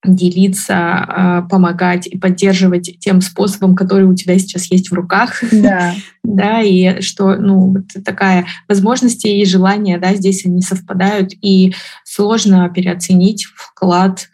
делиться, 0.06 0.76
а, 0.78 1.42
помогать 1.42 2.06
и 2.06 2.18
поддерживать 2.20 3.00
тем 3.00 3.20
способом, 3.20 3.76
который 3.76 4.06
у 4.06 4.14
тебя 4.14 4.38
сейчас 4.38 4.72
есть 4.72 4.92
в 4.92 4.94
руках. 4.94 5.44
Да. 5.52 5.96
да, 6.24 6.62
и 6.62 7.02
что, 7.02 7.36
ну, 7.36 7.74
вот 7.74 8.06
такая 8.06 8.46
возможности 8.70 9.28
и 9.28 9.44
желания, 9.44 9.98
да, 9.98 10.14
здесь 10.14 10.46
они 10.46 10.62
совпадают, 10.62 11.32
и 11.42 11.74
сложно 12.04 12.70
переоценить 12.70 13.48
вклад 13.56 14.30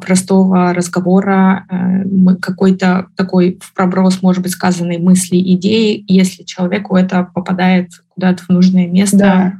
простого 0.00 0.72
разговора, 0.74 1.66
э, 1.70 2.34
какой-то 2.40 3.06
такой 3.16 3.58
в 3.60 3.74
проброс, 3.74 4.22
может 4.22 4.42
быть, 4.42 4.52
сказанной 4.52 4.98
мысли, 4.98 5.36
идеи, 5.54 6.04
если 6.06 6.42
человеку 6.42 6.96
это 6.96 7.28
попадает 7.34 7.90
куда-то 8.14 8.42
в 8.44 8.48
нужное 8.48 8.86
место. 8.86 9.18
Да. 9.18 9.52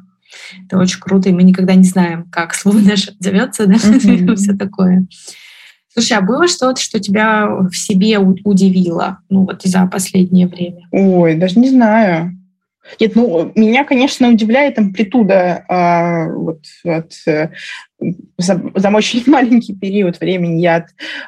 Это 0.66 0.78
очень 0.78 1.00
круто, 1.00 1.28
и 1.28 1.32
мы 1.32 1.42
никогда 1.42 1.74
не 1.74 1.84
знаем, 1.84 2.24
как 2.30 2.54
слово 2.54 2.78
наше 2.78 3.12
отзовется, 3.12 3.66
да, 3.66 3.74
mm-hmm. 3.74 4.34
все 4.36 4.54
такое. 4.54 5.06
Слушай, 5.92 6.18
а 6.18 6.20
было 6.20 6.46
что-то, 6.46 6.80
что 6.80 7.00
тебя 7.00 7.48
в 7.48 7.74
себе 7.74 8.18
удивило, 8.18 9.18
ну 9.30 9.44
вот 9.44 9.62
за 9.64 9.86
последнее 9.86 10.46
время? 10.46 10.86
Ой, 10.92 11.34
даже 11.34 11.58
не 11.58 11.70
знаю. 11.70 12.37
Нет, 13.00 13.14
ну, 13.14 13.52
меня, 13.54 13.84
конечно, 13.84 14.28
удивляет 14.28 14.78
амплитуда 14.78 15.64
а, 15.68 16.28
вот, 16.32 16.64
от 16.84 17.12
э, 17.26 17.50
за, 18.36 18.62
за 18.74 18.90
очень 18.90 19.22
маленький 19.26 19.74
период 19.74 20.20
времени 20.20 20.60
я 20.60 20.76
от, 20.76 20.86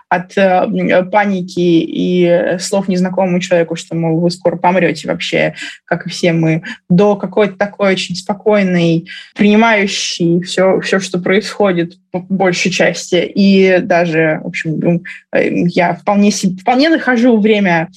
от 0.09 0.38
э, 0.38 1.05
паники 1.11 1.61
и 1.61 2.57
слов 2.59 2.88
незнакомому 2.88 3.40
человеку, 3.40 3.77
что, 3.77 3.96
мол, 3.96 4.20
вы 4.20 4.31
скоро 4.31 4.57
помрете 4.57 5.09
вообще, 5.09 5.55
как 5.85 6.07
и 6.07 6.11
все 6.11 6.33
мы, 6.33 6.62
до 6.88 7.16
какой-то 7.16 7.57
такой 7.57 7.92
очень 7.92 8.14
спокойной, 8.14 9.09
принимающей 9.37 10.40
все, 10.42 10.81
все, 10.81 11.01
что 11.01 11.18
происходит 11.18 11.94
по 12.11 12.20
большей 12.20 12.70
части. 12.70 13.31
И 13.35 13.79
даже, 13.81 14.40
в 14.42 14.49
общем, 14.49 15.03
э, 15.33 15.64
я 15.66 15.94
вполне, 15.94 16.31
вполне 16.31 16.88
нахожу 16.88 17.38
время 17.38 17.88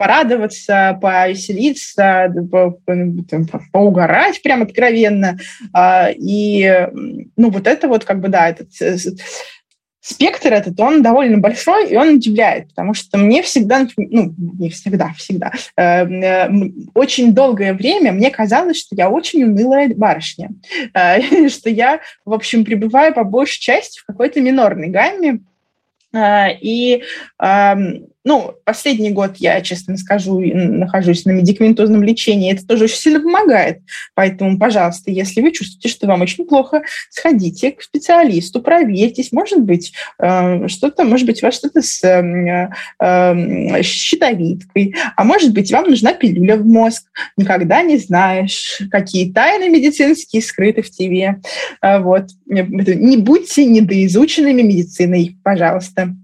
порадоваться, 0.00 0.98
повеселиться, 0.98 2.32
по, 2.50 2.70
по, 2.70 2.94
поугарать 3.70 4.40
прям 4.40 4.62
откровенно. 4.62 5.38
А, 5.74 6.08
и, 6.10 6.88
ну, 7.36 7.50
вот 7.50 7.66
это 7.66 7.86
вот 7.86 8.06
как 8.06 8.20
бы, 8.22 8.28
да, 8.28 8.48
этот 8.48 8.70
э, 8.80 8.96
спектр 10.00 10.54
этот, 10.54 10.80
он 10.80 11.02
довольно 11.02 11.36
большой, 11.36 11.90
и 11.90 11.96
он 11.96 12.14
удивляет, 12.14 12.68
потому 12.68 12.94
что 12.94 13.18
мне 13.18 13.42
всегда, 13.42 13.86
ну, 13.98 14.34
не 14.38 14.70
всегда, 14.70 15.12
всегда, 15.18 15.52
э, 15.76 16.48
очень 16.94 17.34
долгое 17.34 17.74
время 17.74 18.12
мне 18.12 18.30
казалось, 18.30 18.78
что 18.78 18.96
я 18.96 19.10
очень 19.10 19.44
унылая 19.44 19.92
барышня, 19.94 20.48
э, 20.94 21.48
что 21.50 21.68
я, 21.68 22.00
в 22.24 22.32
общем, 22.32 22.64
пребываю 22.64 23.12
по 23.12 23.24
большей 23.24 23.60
части 23.60 24.00
в 24.00 24.06
какой-то 24.06 24.40
минорной 24.40 24.88
гамме, 24.88 25.40
э, 26.14 26.54
и 26.62 27.02
ну, 28.24 28.54
последний 28.64 29.10
год 29.10 29.36
я, 29.38 29.60
честно 29.62 29.96
скажу, 29.96 30.40
нахожусь 30.40 31.24
на 31.24 31.30
медикаментозном 31.30 32.02
лечении, 32.02 32.52
это 32.52 32.66
тоже 32.66 32.84
очень 32.84 32.96
сильно 32.96 33.20
помогает. 33.20 33.78
Поэтому, 34.14 34.58
пожалуйста, 34.58 35.10
если 35.10 35.40
вы 35.40 35.52
чувствуете, 35.52 35.88
что 35.88 36.06
вам 36.06 36.20
очень 36.20 36.44
плохо, 36.46 36.82
сходите 37.08 37.72
к 37.72 37.82
специалисту, 37.82 38.60
проверьтесь, 38.60 39.32
может 39.32 39.62
быть, 39.62 39.92
э, 40.18 40.68
что-то, 40.68 41.04
может 41.04 41.26
быть, 41.26 41.42
у 41.42 41.46
вас 41.46 41.54
что-то 41.54 41.80
с 41.80 42.04
э, 42.04 42.70
э, 43.00 43.82
щитовидкой, 43.82 44.94
а 45.16 45.24
может 45.24 45.54
быть, 45.54 45.72
вам 45.72 45.88
нужна 45.88 46.12
пилюля 46.12 46.56
в 46.56 46.66
мозг. 46.66 47.04
Никогда 47.38 47.82
не 47.82 47.96
знаешь, 47.96 48.82
какие 48.90 49.32
тайны 49.32 49.70
медицинские 49.70 50.42
скрыты 50.42 50.82
в 50.82 50.90
тебе. 50.90 51.40
Вот. 51.82 52.26
Не 52.46 53.16
будьте 53.16 53.64
недоизученными 53.64 54.62
медициной, 54.62 55.36
пожалуйста. 55.42 56.14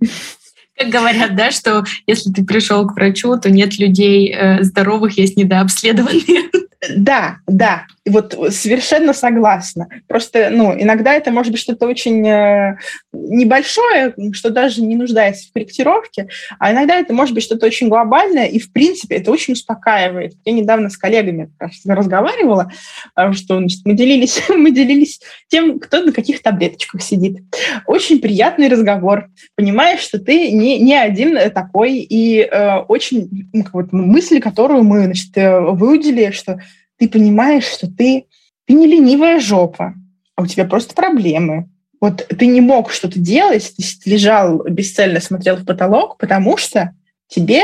Как 0.77 0.91
говорят, 0.91 1.35
да, 1.35 1.51
что 1.51 1.85
если 2.07 2.31
ты 2.31 2.45
пришел 2.45 2.87
к 2.87 2.95
врачу, 2.95 3.39
то 3.39 3.51
нет 3.51 3.79
людей 3.79 4.33
э, 4.33 4.63
здоровых, 4.63 5.17
есть 5.17 5.37
недообследованные. 5.37 6.51
Да, 6.95 7.39
да, 7.47 7.87
вот 8.05 8.39
совершенно 8.51 9.13
согласна. 9.13 9.89
Просто, 10.07 10.51
ну, 10.51 10.75
иногда 10.79 11.15
это 11.15 11.31
может 11.31 11.53
быть 11.53 11.61
что-то 11.61 11.87
очень 11.87 12.27
э, 12.27 12.77
небольшое, 13.13 14.15
что 14.33 14.51
даже 14.51 14.83
не 14.83 14.95
нуждается 14.95 15.49
в 15.49 15.53
корректировке, 15.53 16.29
а 16.59 16.73
иногда 16.73 16.97
это 16.97 17.13
может 17.15 17.35
быть 17.35 17.43
что-то 17.43 17.67
очень 17.67 17.89
глобальное, 17.89 18.47
и, 18.47 18.59
в 18.59 18.73
принципе, 18.73 19.17
это 19.17 19.31
очень 19.31 19.55
успокаивает. 19.55 20.35
Я 20.45 20.53
недавно 20.53 20.91
с 20.91 20.97
коллегами 20.97 21.51
разговаривала, 21.87 22.71
э, 23.17 23.33
что 23.33 23.59
значит, 23.59 23.81
мы, 23.85 23.95
делились, 23.95 24.43
мы 24.49 24.71
делились 24.71 25.21
тем, 25.49 25.81
кто 25.81 26.03
на 26.03 26.13
каких 26.13 26.43
таблеточках 26.43 27.03
сидит. 27.03 27.39
Очень 27.87 28.21
приятный 28.21 28.69
разговор. 28.69 29.29
Понимаешь, 29.57 30.01
что 30.01 30.19
ты 30.19 30.53
не, 30.53 30.79
не 30.79 30.95
один 30.95 31.39
такой, 31.51 31.99
и 31.99 32.41
э, 32.41 32.77
очень 32.89 33.49
ну, 33.53 33.65
вот, 33.73 33.93
мысль, 33.93 34.41
которую 34.41 34.85
мы 34.85 35.05
значит, 35.05 35.37
э, 35.37 35.61
выудили, 35.61 36.31
что 36.31 36.61
ты 36.99 37.09
понимаешь, 37.09 37.65
что 37.65 37.87
ты, 37.87 38.27
ты 38.67 38.75
не 38.75 38.87
ленивая 38.87 39.41
жопа, 39.41 39.95
а 40.35 40.43
у 40.43 40.47
тебя 40.47 40.65
просто 40.65 40.95
проблемы. 40.95 41.69
Вот 42.01 42.27
ты 42.29 42.47
не 42.47 42.61
мог 42.61 42.93
что-то 42.93 43.19
делать, 43.19 43.73
ты 43.77 44.11
лежал 44.11 44.63
бесцельно, 44.65 45.21
смотрел 45.21 45.57
в 45.57 45.65
потолок, 45.65 46.19
потому 46.19 46.57
что 46.57 46.93
тебе 47.29 47.63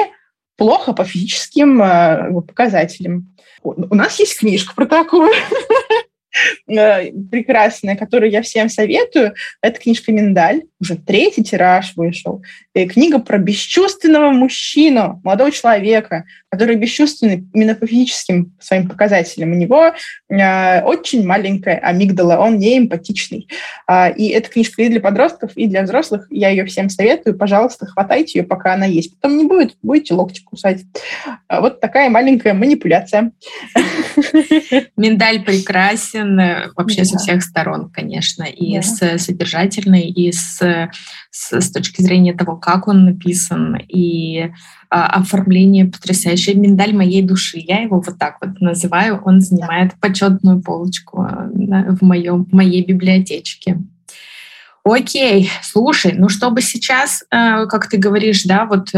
плохо 0.56 0.92
по 0.92 1.04
физическим 1.04 1.82
э, 1.82 2.32
показателям. 2.42 3.34
У 3.62 3.94
нас 3.94 4.18
есть 4.18 4.38
книжка 4.38 4.74
про 4.74 4.86
такое. 4.86 5.34
Э, 6.66 7.12
прекрасная, 7.30 7.94
которую 7.94 8.30
я 8.30 8.40
всем 8.40 8.70
советую. 8.70 9.34
Это 9.60 9.78
книжка 9.78 10.12
«Миндаль». 10.12 10.62
Уже 10.80 10.96
третий 10.96 11.44
тираж 11.44 11.92
вышел. 11.94 12.42
И 12.74 12.86
книга 12.86 13.18
про 13.18 13.36
бесчувственного 13.36 14.30
мужчину, 14.30 15.20
молодого 15.24 15.50
человека, 15.50 16.24
который 16.52 16.76
бесчувственный 16.76 17.48
именно 17.54 17.74
по 17.74 17.86
физическим 17.86 18.52
своим 18.60 18.86
показателям. 18.86 19.52
У 19.52 19.54
него 19.54 19.94
э, 20.28 20.82
очень 20.82 21.26
маленькая 21.26 21.78
амигдала, 21.78 22.36
он 22.36 22.58
не 22.58 22.76
эмпатичный. 22.76 23.48
Э, 23.88 24.14
и 24.14 24.28
эта 24.28 24.50
книжка 24.50 24.82
и 24.82 24.90
для 24.90 25.00
подростков, 25.00 25.52
и 25.56 25.66
для 25.66 25.82
взрослых. 25.82 26.26
Я 26.28 26.50
ее 26.50 26.66
всем 26.66 26.90
советую. 26.90 27.38
Пожалуйста, 27.38 27.86
хватайте 27.86 28.40
ее, 28.40 28.44
пока 28.44 28.74
она 28.74 28.84
есть. 28.84 29.18
Потом 29.18 29.38
не 29.38 29.44
будет, 29.44 29.76
будете 29.80 30.12
локти 30.12 30.42
кусать. 30.42 30.82
А 31.48 31.62
вот 31.62 31.80
такая 31.80 32.10
маленькая 32.10 32.52
манипуляция. 32.52 33.32
Миндаль 34.98 35.42
прекрасен 35.44 36.38
э, 36.38 36.68
вообще 36.76 37.06
со 37.06 37.16
всех 37.16 37.42
сторон, 37.42 37.90
конечно, 37.90 38.42
и 38.42 38.78
с 38.82 39.18
содержательной, 39.18 40.10
и 40.10 40.30
с, 40.30 40.60
с, 41.30 41.60
с 41.60 41.72
точки 41.72 42.02
зрения 42.02 42.34
того, 42.34 42.56
как 42.56 42.88
он 42.88 43.06
написан, 43.06 43.78
и 43.88 44.50
а, 44.94 45.06
оформление 45.06 45.86
потрясающее. 46.42 46.54
Миндаль 46.54 46.94
моей 46.94 47.22
души. 47.22 47.58
Я 47.58 47.82
его 47.82 48.00
вот 48.04 48.18
так 48.18 48.38
вот 48.40 48.60
называю. 48.60 49.20
Он 49.24 49.40
занимает 49.40 49.94
почетную 50.00 50.60
полочку 50.62 51.24
э, 51.24 51.48
в, 51.92 52.02
моем, 52.02 52.44
в 52.44 52.52
моей 52.52 52.84
библиотечке. 52.84 53.78
Окей, 54.84 55.48
слушай, 55.62 56.12
ну 56.16 56.28
чтобы 56.28 56.60
сейчас, 56.60 57.22
э, 57.30 57.66
как 57.66 57.88
ты 57.88 57.98
говоришь, 57.98 58.42
да, 58.44 58.64
вот 58.64 58.88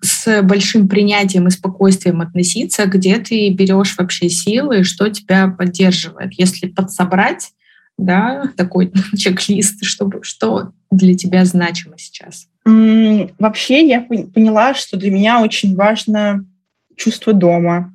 с 0.00 0.42
большим 0.42 0.88
принятием 0.88 1.46
и 1.48 1.50
спокойствием 1.50 2.22
относиться, 2.22 2.86
где 2.86 3.18
ты 3.18 3.50
берешь 3.50 3.94
вообще 3.98 4.30
силы, 4.30 4.84
что 4.84 5.10
тебя 5.10 5.48
поддерживает. 5.48 6.32
Если 6.38 6.68
подсобрать, 6.68 7.50
да, 7.98 8.50
такой 8.56 8.90
чек-лист, 9.16 9.84
чтобы, 9.84 10.20
что 10.22 10.72
для 10.90 11.14
тебя 11.14 11.44
значимо 11.44 11.98
сейчас? 11.98 12.48
Вообще 12.66 13.86
я 13.86 14.00
поняла, 14.00 14.74
что 14.74 14.96
для 14.96 15.10
меня 15.10 15.40
очень 15.40 15.76
важно 15.76 16.44
чувство 16.96 17.32
дома. 17.32 17.92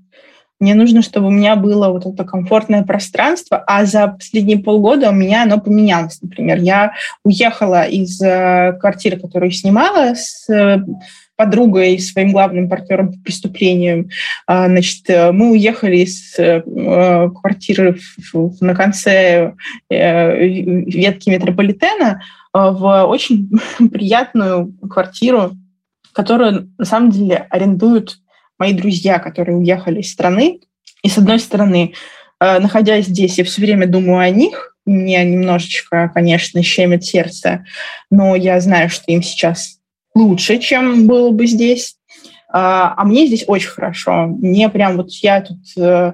Мне 0.61 0.75
нужно, 0.75 1.01
чтобы 1.01 1.27
у 1.27 1.31
меня 1.31 1.55
было 1.55 1.89
вот 1.89 2.05
это 2.05 2.23
комфортное 2.23 2.83
пространство, 2.83 3.57
а 3.65 3.83
за 3.85 4.07
последние 4.07 4.59
полгода 4.59 5.09
у 5.09 5.13
меня 5.13 5.43
оно 5.43 5.59
поменялось. 5.59 6.21
Например, 6.21 6.59
я 6.59 6.93
уехала 7.23 7.83
из 7.83 8.21
э, 8.21 8.77
квартиры, 8.79 9.19
которую 9.19 9.51
снимала 9.51 10.13
с 10.13 10.47
подругой, 11.41 11.97
своим 11.97 12.31
главным 12.31 12.69
партнером 12.69 13.13
по 13.13 13.19
преступлению. 13.19 14.09
А, 14.45 14.67
значит, 14.67 15.09
э, 15.09 15.31
мы 15.31 15.51
уехали 15.51 15.97
из 15.97 16.37
э, 16.37 16.61
квартиры 16.61 17.97
на 18.59 18.75
конце 18.75 19.53
э, 19.89 20.47
ветки 20.47 21.31
метрополитена 21.31 22.21
в 22.53 23.05
очень 23.05 23.49
приятную 23.91 24.73
квартиру, 24.89 25.51
которую 26.13 26.71
на 26.77 26.85
самом 26.85 27.11
деле 27.11 27.47
арендуют 27.49 28.17
мои 28.57 28.73
друзья, 28.73 29.19
которые 29.19 29.57
уехали 29.57 30.01
из 30.01 30.11
страны. 30.11 30.61
И 31.03 31.09
с 31.09 31.17
одной 31.17 31.39
стороны, 31.39 31.93
находясь 32.39 33.07
здесь, 33.07 33.37
я 33.37 33.43
все 33.43 33.61
время 33.61 33.87
думаю 33.87 34.19
о 34.19 34.29
них, 34.29 34.71
мне 34.85 35.23
немножечко, 35.23 36.11
конечно, 36.13 36.61
щемит 36.63 37.03
сердце, 37.03 37.65
но 38.09 38.35
я 38.35 38.59
знаю, 38.59 38.89
что 38.89 39.11
им 39.11 39.21
сейчас 39.21 39.79
лучше, 40.15 40.59
чем 40.59 41.07
было 41.07 41.31
бы 41.31 41.45
здесь. 41.45 41.95
А, 42.53 42.93
а 42.97 43.05
мне 43.05 43.27
здесь 43.27 43.45
очень 43.47 43.69
хорошо. 43.69 44.25
Мне 44.27 44.69
прям 44.69 44.97
вот 44.97 45.11
я 45.11 45.41
тут 45.41 45.59
э, 45.77 46.13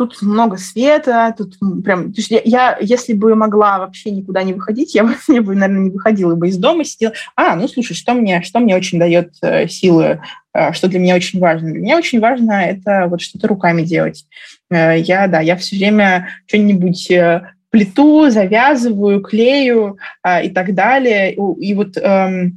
тут 0.00 0.22
много 0.22 0.56
света, 0.56 1.34
тут 1.36 1.58
прям, 1.84 2.12
то 2.14 2.20
есть 2.20 2.30
я, 2.30 2.40
я, 2.44 2.78
если 2.80 3.12
бы 3.12 3.34
могла 3.34 3.78
вообще 3.78 4.10
никуда 4.10 4.42
не 4.42 4.54
выходить, 4.54 4.94
я 4.94 5.04
бы, 5.04 5.14
я 5.28 5.42
бы, 5.42 5.54
наверное, 5.54 5.84
не 5.84 5.90
выходила 5.90 6.34
бы 6.34 6.48
из 6.48 6.56
дома, 6.56 6.84
сидела. 6.84 7.12
А, 7.36 7.54
ну 7.54 7.68
слушай, 7.68 7.94
что 7.94 8.14
мне, 8.14 8.40
что 8.40 8.60
мне 8.60 8.74
очень 8.74 8.98
дает 8.98 9.34
э, 9.42 9.68
силы, 9.68 10.22
э, 10.54 10.72
что 10.72 10.88
для 10.88 10.98
меня 10.98 11.16
очень 11.16 11.38
важно? 11.38 11.70
Для 11.70 11.80
меня 11.80 11.98
очень 11.98 12.18
важно 12.18 12.52
это 12.52 13.08
вот 13.08 13.20
что-то 13.20 13.46
руками 13.48 13.82
делать. 13.82 14.24
Э, 14.70 14.98
я, 14.98 15.26
да, 15.26 15.40
я 15.40 15.56
все 15.56 15.76
время 15.76 16.28
что-нибудь 16.46 17.10
э, 17.10 17.42
плиту, 17.68 18.30
завязываю, 18.30 19.20
клею 19.20 19.98
э, 20.24 20.46
и 20.46 20.48
так 20.48 20.74
далее. 20.74 21.34
И, 21.34 21.36
и 21.36 21.74
вот 21.74 21.98
э, 21.98 22.50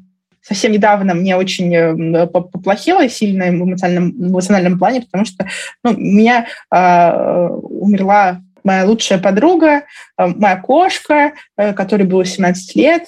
совсем 0.44 0.72
недавно 0.72 1.14
мне 1.14 1.36
очень 1.36 1.74
э, 1.74 2.28
поплохело 2.28 3.08
сильно 3.10 3.46
в 3.46 3.64
эмоциональном, 3.64 4.12
эмоциональном 4.12 4.78
плане, 4.78 5.02
потому 5.02 5.26
что 5.26 5.48
ну, 5.84 5.96
меня 5.98 6.48
э, 6.72 7.48
умерла 7.50 8.42
моя 8.64 8.86
лучшая 8.86 9.20
подруга, 9.20 9.84
э, 10.18 10.28
моя 10.28 10.58
кошка, 10.58 11.34
э, 11.58 11.74
которой 11.74 12.04
было 12.04 12.26
17 12.26 12.76
лет. 12.76 13.08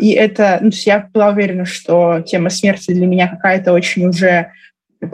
И 0.00 0.10
это, 0.10 0.58
ну, 0.60 0.70
я 0.72 1.08
была 1.12 1.28
уверена, 1.28 1.64
что 1.64 2.20
тема 2.20 2.50
смерти 2.50 2.92
для 2.92 3.06
меня 3.06 3.28
какая-то 3.28 3.72
очень 3.72 4.06
уже 4.06 4.50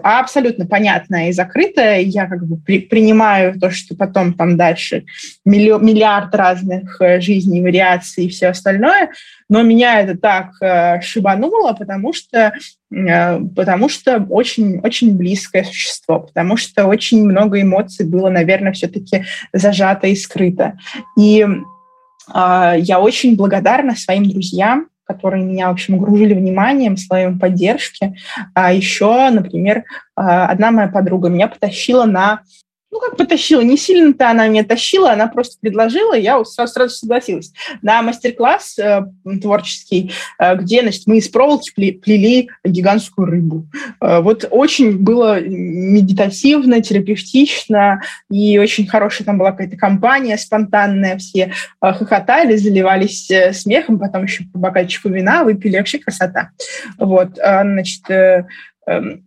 абсолютно 0.02 0.66
понятная 0.66 1.28
и 1.28 1.32
закрытая. 1.32 2.00
Я 2.00 2.26
как 2.26 2.46
бы 2.46 2.56
при, 2.56 2.80
принимаю 2.80 3.58
то, 3.58 3.70
что 3.70 3.96
потом 3.96 4.34
там 4.34 4.56
дальше 4.56 5.04
миллиард 5.44 6.34
разных 6.34 7.00
э, 7.00 7.20
жизней, 7.20 7.62
вариаций 7.62 8.26
и 8.26 8.28
все 8.28 8.48
остальное. 8.48 9.10
Но 9.48 9.62
меня 9.62 10.00
это 10.00 10.16
так 10.16 10.50
э, 10.60 11.00
шибануло, 11.00 11.72
потому 11.72 12.12
что 12.12 12.52
э, 12.92 13.40
потому 13.56 13.88
что 13.88 14.24
очень, 14.30 14.80
очень 14.80 15.16
близкое 15.16 15.64
существо, 15.64 16.20
потому 16.20 16.56
что 16.56 16.86
очень 16.86 17.24
много 17.24 17.60
эмоций 17.60 18.06
было, 18.06 18.30
наверное, 18.30 18.72
все-таки 18.72 19.24
зажато 19.52 20.06
и 20.06 20.16
скрыто. 20.16 20.78
И 21.18 21.40
э, 21.42 22.74
я 22.78 23.00
очень 23.00 23.36
благодарна 23.36 23.96
своим 23.96 24.28
друзьям, 24.28 24.89
которые 25.10 25.44
меня, 25.44 25.68
в 25.68 25.72
общем, 25.72 25.96
окружили 25.96 26.34
вниманием, 26.34 26.96
слоем 26.96 27.38
поддержки. 27.38 28.14
А 28.54 28.72
еще, 28.72 29.28
например, 29.30 29.84
а, 30.14 30.46
одна 30.46 30.70
моя 30.70 30.88
подруга 30.88 31.28
меня 31.28 31.48
потащила 31.48 32.04
на 32.04 32.42
ну, 32.90 32.98
как 32.98 33.16
потащила, 33.16 33.60
не 33.60 33.76
сильно-то 33.76 34.30
она 34.30 34.48
меня 34.48 34.64
тащила, 34.64 35.12
она 35.12 35.28
просто 35.28 35.58
предложила, 35.60 36.14
я 36.14 36.42
сразу, 36.44 36.88
согласилась. 36.88 37.52
На 37.82 38.02
мастер-класс 38.02 38.78
э, 38.78 39.02
творческий, 39.40 40.12
э, 40.38 40.56
где, 40.56 40.82
значит, 40.82 41.06
мы 41.06 41.18
из 41.18 41.28
проволоки 41.28 41.70
плели 41.92 42.48
гигантскую 42.64 43.26
рыбу. 43.26 43.66
Э, 44.00 44.20
вот 44.20 44.46
очень 44.50 44.98
было 44.98 45.40
медитативно, 45.40 46.80
терапевтично, 46.80 48.02
и 48.28 48.58
очень 48.58 48.86
хорошая 48.86 49.24
там 49.24 49.38
была 49.38 49.52
какая-то 49.52 49.76
компания 49.76 50.36
спонтанная, 50.36 51.16
все 51.18 51.52
э, 51.80 51.92
хохотали, 51.92 52.56
заливались 52.56 53.30
э, 53.30 53.52
смехом, 53.52 53.98
потом 54.00 54.24
еще 54.24 54.44
по 54.52 54.58
бокальчику 54.58 55.10
вина 55.10 55.44
выпили, 55.44 55.78
вообще 55.78 55.98
красота. 55.98 56.50
Вот, 56.98 57.38
э, 57.38 57.62
значит, 57.62 58.10
э, 58.10 58.46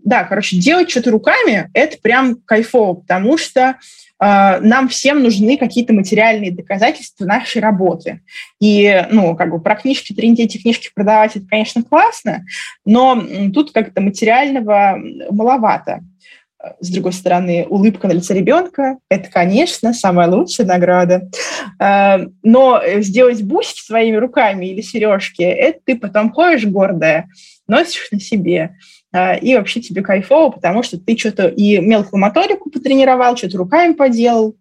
да, 0.03 0.23
короче, 0.23 0.57
делать 0.57 0.89
что-то 0.89 1.11
руками– 1.11 1.69
это 1.73 1.97
прям 2.01 2.35
кайфово, 2.45 2.95
потому 2.95 3.37
что 3.37 3.61
э, 3.61 3.75
нам 4.19 4.89
всем 4.89 5.23
нужны 5.23 5.57
какие-то 5.57 5.93
материальные 5.93 6.51
доказательства 6.51 7.25
нашей 7.25 7.61
работы. 7.61 8.21
И, 8.59 9.05
ну, 9.11 9.35
как 9.35 9.51
бы 9.51 9.61
про 9.61 9.75
книжки, 9.75 10.13
трендить 10.13 10.55
эти 10.55 10.61
книжки 10.61 10.89
продавать– 10.93 11.31
это, 11.35 11.45
конечно, 11.47 11.83
классно, 11.83 12.45
но 12.85 13.21
тут 13.53 13.71
как-то 13.71 14.01
материального 14.01 14.97
маловато. 15.29 16.01
С 16.79 16.89
другой 16.89 17.13
стороны, 17.13 17.65
улыбка 17.69 18.07
на 18.07 18.13
лице 18.13 18.33
ребенка– 18.33 18.97
это, 19.09 19.29
конечно, 19.29 19.93
самая 19.93 20.29
лучшая 20.29 20.65
награда. 20.65 21.29
Э, 21.79 22.25
но 22.41 22.81
сделать 22.99 23.41
бусики 23.43 23.81
своими 23.81 24.15
руками 24.15 24.67
или 24.67 24.81
сережки– 24.81 25.41
это 25.43 25.79
ты 25.85 25.97
потом 25.97 26.31
ходишь 26.31 26.65
гордая, 26.65 27.27
носишь 27.67 28.09
на 28.11 28.19
себе– 28.19 28.77
а, 29.13 29.35
и 29.35 29.55
вообще 29.55 29.79
тебе 29.79 30.01
кайфово, 30.01 30.49
потому 30.49 30.81
что 30.81 30.99
ты 30.99 31.15
что-то 31.15 31.47
и 31.47 31.77
мелкую 31.77 32.19
моторику 32.19 32.71
потренировал, 32.71 33.37
что-то 33.37 33.59
руками 33.59 33.93
поделал. 33.93 34.55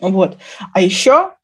Вот. 0.00 0.36
А 0.74 0.80
еще 0.80 1.12
а, 1.12 1.37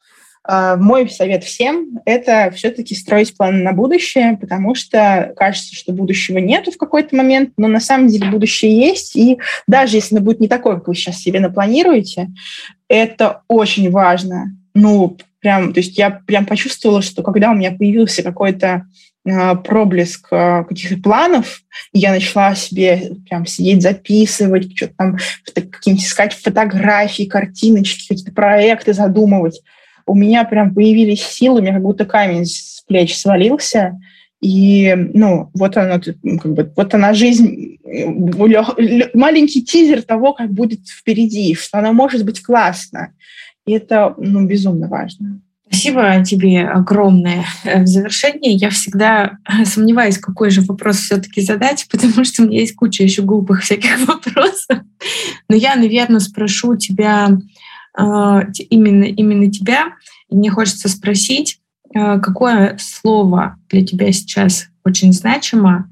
мой 0.47 1.09
совет 1.09 1.43
всем– 1.43 1.99
это 2.05 2.51
все-таки 2.55 2.93
строить 2.93 3.35
планы 3.35 3.63
на 3.63 3.73
будущее, 3.73 4.37
потому 4.39 4.75
что 4.75 5.33
кажется, 5.35 5.73
что 5.73 5.91
будущего 5.91 6.37
нету 6.37 6.71
в 6.71 6.77
какой-то 6.77 7.15
момент, 7.15 7.51
но 7.57 7.67
на 7.67 7.79
самом 7.79 8.07
деле 8.07 8.29
будущее 8.29 8.75
есть, 8.77 9.15
и 9.15 9.39
даже 9.67 9.97
если 9.97 10.15
оно 10.15 10.23
будет 10.23 10.39
не 10.39 10.47
такое, 10.47 10.75
как 10.75 10.87
вы 10.87 10.95
сейчас 10.95 11.17
себе 11.17 11.39
напланируете, 11.39 12.29
это 12.87 13.41
очень 13.47 13.89
важно. 13.89 14.55
Ну, 14.73 15.17
прям, 15.39 15.73
то 15.73 15.79
есть 15.79 15.97
я 15.97 16.09
прям 16.09 16.45
почувствовала, 16.45 17.01
что 17.01 17.23
когда 17.23 17.51
у 17.51 17.55
меня 17.55 17.71
появился 17.71 18.23
какой-то 18.23 18.87
а, 19.27 19.55
проблеск 19.55 20.27
а, 20.31 20.63
каких-то 20.63 21.01
планов, 21.01 21.61
и 21.93 21.99
я 21.99 22.11
начала 22.11 22.53
себе 22.53 23.13
прям 23.27 23.45
сидеть, 23.45 23.81
записывать, 23.81 24.75
что-то 24.75 24.93
там, 24.97 25.17
какие-нибудь 25.45 26.05
искать 26.05 26.33
фотографии, 26.33 27.23
картиночки, 27.23 28.07
какие-то 28.09 28.31
проекты 28.31 28.93
задумывать. 28.93 29.61
У 30.05 30.15
меня 30.15 30.43
прям 30.43 30.73
появились 30.73 31.23
силы, 31.23 31.59
у 31.59 31.61
меня 31.61 31.73
как 31.73 31.81
будто 31.81 32.05
камень 32.05 32.45
с 32.45 32.83
плеч 32.87 33.17
свалился, 33.17 33.99
и, 34.41 34.93
ну, 35.13 35.49
вот 35.53 35.75
она, 35.77 35.99
как 35.99 36.53
бы, 36.53 36.71
вот 36.75 36.93
она 36.93 37.13
жизнь, 37.13 37.79
маленький 39.13 39.63
тизер 39.63 40.03
того, 40.03 40.33
как 40.33 40.51
будет 40.51 40.87
впереди, 40.87 41.55
что 41.55 41.79
она 41.79 41.93
может 41.93 42.25
быть 42.25 42.43
классно. 42.43 43.13
И 43.65 43.71
это, 43.71 44.13
ну, 44.17 44.45
безумно 44.45 44.87
важно. 44.87 45.41
Спасибо 45.67 46.23
тебе 46.23 46.61
огромное. 46.61 47.45
Э, 47.63 47.81
в 47.81 47.87
завершении 47.87 48.51
я 48.51 48.69
всегда 48.69 49.39
сомневаюсь, 49.65 50.19
какой 50.19 50.51
же 50.51 50.61
вопрос 50.61 50.97
все-таки 50.97 51.41
задать, 51.41 51.87
потому 51.91 52.23
что 52.23 52.43
у 52.43 52.45
меня 52.45 52.59
есть 52.59 52.75
куча 52.75 53.03
еще 53.03 53.23
глупых 53.23 53.63
всяких 53.63 53.99
вопросов. 54.07 54.79
Но 55.49 55.55
я, 55.55 55.75
наверное, 55.75 56.19
спрошу 56.19 56.75
тебя 56.75 57.29
э, 57.29 57.37
именно, 57.97 59.03
именно 59.05 59.51
тебя. 59.51 59.93
мне 60.29 60.49
хочется 60.49 60.89
спросить, 60.89 61.59
э, 61.93 62.19
какое 62.19 62.77
слово 62.79 63.57
для 63.69 63.85
тебя 63.85 64.11
сейчас 64.11 64.67
очень 64.83 65.13
значимо, 65.13 65.89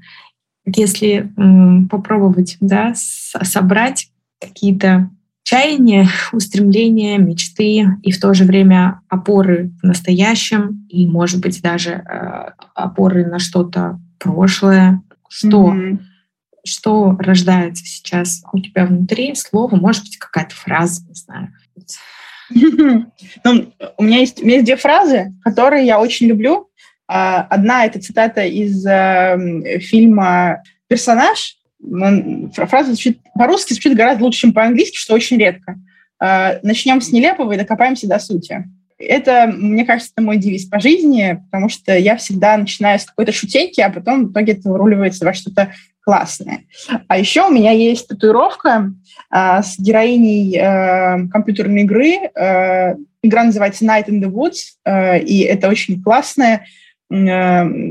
если 0.66 1.30
попробовать 1.90 2.56
да, 2.60 2.94
собрать 2.94 4.08
какие-то 4.40 5.10
чаяния, 5.44 6.08
устремления, 6.32 7.18
мечты 7.18 7.86
и 8.02 8.10
в 8.10 8.20
то 8.20 8.34
же 8.34 8.44
время 8.44 9.00
опоры 9.08 9.72
в 9.82 9.86
настоящем 9.86 10.86
и, 10.88 11.06
может 11.06 11.40
быть, 11.40 11.62
даже 11.62 11.90
э, 11.92 12.50
опоры 12.74 13.26
на 13.26 13.38
что-то 13.38 14.00
прошлое. 14.18 15.02
Что, 15.28 15.72
mm-hmm. 15.72 15.98
что 16.64 17.16
рождается 17.18 17.84
сейчас 17.84 18.42
у 18.52 18.58
тебя 18.58 18.86
внутри? 18.86 19.34
Слово, 19.34 19.76
может 19.76 20.02
быть, 20.04 20.16
какая-то 20.16 20.54
фраза, 20.54 21.04
не 21.06 21.14
знаю. 21.14 21.52
Ну, 22.50 23.72
у, 23.96 24.02
меня 24.02 24.18
есть, 24.18 24.42
у 24.42 24.44
меня 24.44 24.56
есть 24.56 24.66
две 24.66 24.76
фразы, 24.76 25.32
которые 25.42 25.86
я 25.86 25.98
очень 25.98 26.26
люблю. 26.26 26.68
А, 27.06 27.42
одна— 27.42 27.84
это 27.86 28.00
цитата 28.00 28.44
из 28.44 28.84
э, 28.86 29.78
фильма 29.80 30.62
«Персонаж», 30.88 31.56
фраза 32.54 32.86
звучит 32.86 33.20
по-русски 33.34 33.74
звучит 33.74 33.94
гораздо 33.94 34.24
лучше, 34.24 34.40
чем 34.40 34.52
по-английски, 34.52 34.96
что 34.96 35.14
очень 35.14 35.38
редко. 35.38 35.76
А, 36.18 36.58
Начнем 36.62 37.00
с 37.00 37.12
нелепого 37.12 37.52
и 37.52 37.58
докопаемся 37.58 38.08
до 38.08 38.18
сути. 38.18 38.64
Это, 38.98 39.52
мне 39.52 39.84
кажется, 39.84 40.12
мой 40.18 40.36
девиз 40.36 40.66
по 40.66 40.80
жизни, 40.80 41.40
потому 41.50 41.68
что 41.68 41.96
я 41.96 42.16
всегда 42.16 42.56
начинаю 42.56 42.98
с 42.98 43.04
какой-то 43.04 43.32
шутейки, 43.32 43.80
а 43.80 43.90
потом 43.90 44.26
в 44.26 44.32
итоге 44.32 44.52
это 44.52 44.68
выруливается 44.68 45.24
во 45.24 45.34
что-то 45.34 45.72
классное. 46.00 46.64
А 47.08 47.18
еще 47.18 47.46
у 47.46 47.50
меня 47.50 47.72
есть 47.72 48.08
татуировка 48.08 48.92
а, 49.30 49.62
с 49.62 49.78
героиней 49.78 50.58
а, 50.58 51.26
компьютерной 51.32 51.82
игры. 51.82 52.30
А, 52.34 52.94
игра 53.22 53.44
называется 53.44 53.84
Night 53.84 54.08
in 54.08 54.22
the 54.22 54.30
Woods, 54.30 54.74
а, 54.84 55.16
и 55.16 55.40
это 55.40 55.68
очень 55.68 56.02
классная 56.02 56.58
Э, 56.58 56.64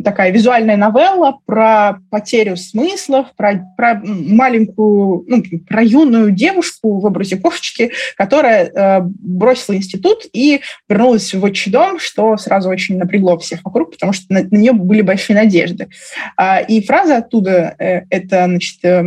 такая 0.04 0.32
визуальная 0.32 0.78
новелла 0.78 1.40
про 1.46 2.00
потерю 2.10 2.58
смыслов, 2.58 3.28
про, 3.38 3.66
про 3.78 4.02
маленькую, 4.04 5.24
ну, 5.28 5.44
про 5.68 5.82
юную 5.82 6.32
девушку 6.32 7.00
в 7.00 7.06
образе 7.06 7.38
кошечки, 7.38 7.92
которая 8.18 8.66
э, 8.66 9.02
бросила 9.02 9.76
институт 9.76 10.26
и 10.34 10.62
вернулась 10.90 11.34
в 11.34 11.44
отчий 11.44 11.72
дом, 11.72 12.00
что 12.00 12.36
сразу 12.38 12.70
очень 12.70 12.98
напрягло 12.98 13.38
всех 13.38 13.62
вокруг, 13.64 13.92
потому 13.92 14.14
что 14.14 14.26
на, 14.34 14.44
на 14.44 14.58
нее 14.58 14.74
были 14.74 15.02
большие 15.02 15.38
надежды. 15.38 15.88
А, 16.36 16.60
и 16.60 16.82
фраза 16.86 17.18
оттуда 17.18 17.76
э, 17.80 18.02
это, 18.10 18.46
значит, 18.46 18.80
э, 18.84 19.04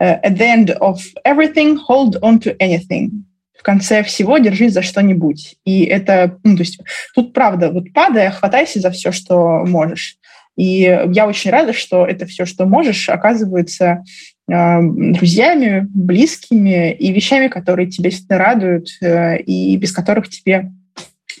«At 0.00 0.38
the 0.38 0.38
end 0.38 0.78
of 0.78 0.96
everything, 1.26 1.76
hold 1.88 2.18
on 2.22 2.40
to 2.40 2.56
anything» 2.58 3.24
в 3.60 3.62
конце 3.62 4.02
всего 4.02 4.38
держись 4.38 4.72
за 4.72 4.80
что-нибудь. 4.80 5.56
И 5.66 5.84
это, 5.84 6.38
ну, 6.44 6.56
то 6.56 6.62
есть 6.62 6.80
тут 7.14 7.34
правда, 7.34 7.70
вот 7.70 7.92
падая, 7.92 8.30
хватайся 8.30 8.80
за 8.80 8.90
все, 8.90 9.12
что 9.12 9.66
можешь. 9.66 10.16
И 10.56 10.80
я 11.12 11.26
очень 11.26 11.50
рада, 11.50 11.74
что 11.74 12.06
это 12.06 12.24
все, 12.24 12.46
что 12.46 12.64
можешь, 12.64 13.10
оказывается 13.10 14.02
э, 14.50 14.78
друзьями, 14.80 15.86
близкими 15.90 16.90
и 16.94 17.12
вещами, 17.12 17.48
которые 17.48 17.90
тебя 17.90 18.08
действительно 18.08 18.38
радуют, 18.38 18.88
э, 19.02 19.42
и 19.42 19.76
без 19.76 19.92
которых 19.92 20.30
тебе 20.30 20.72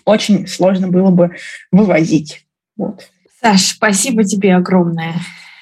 очень 0.04 0.46
сложно 0.46 0.88
было 0.88 1.10
бы 1.10 1.36
вывозить. 1.72 2.44
Вот. 2.76 3.08
Саш, 3.40 3.62
спасибо 3.62 4.24
тебе 4.24 4.56
огромное. 4.56 5.14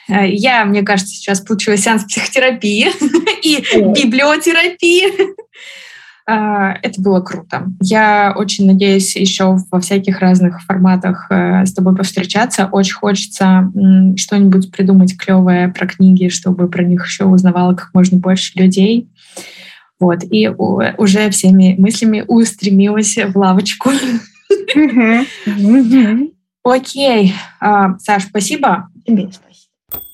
Э, 0.08 0.28
я, 0.28 0.64
мне 0.64 0.82
кажется, 0.82 1.14
сейчас 1.14 1.40
получила 1.40 1.76
сеанс 1.76 2.02
психотерапии 2.02 2.88
и 3.44 3.60
библиотерапии. 3.80 5.37
А, 6.30 6.74
это 6.82 7.00
было 7.00 7.22
круто. 7.22 7.72
Я 7.80 8.34
очень 8.36 8.66
надеюсь 8.66 9.16
еще 9.16 9.56
во 9.70 9.80
всяких 9.80 10.18
разных 10.18 10.62
форматах 10.62 11.26
э, 11.30 11.64
с 11.64 11.72
тобой 11.72 11.96
повстречаться. 11.96 12.68
Очень 12.70 12.96
хочется 12.96 13.72
что-нибудь 14.16 14.70
придумать 14.70 15.16
клевое 15.16 15.68
про 15.68 15.86
книги, 15.86 16.28
чтобы 16.28 16.68
про 16.68 16.84
них 16.84 17.06
еще 17.06 17.24
узнавало 17.24 17.74
как 17.74 17.94
можно 17.94 18.18
больше 18.18 18.58
людей. 18.58 19.08
Вот. 19.98 20.22
И 20.30 20.48
уже 20.48 21.30
всеми 21.30 21.76
мыслями 21.78 22.22
устремилась 22.28 23.16
в 23.16 23.34
лавочку. 23.34 23.90
Окей. 26.62 27.34
А, 27.58 27.98
Саш, 28.00 28.24
спасибо. 28.24 28.90
Тебе 29.06 29.30
спасибо. 29.32 30.04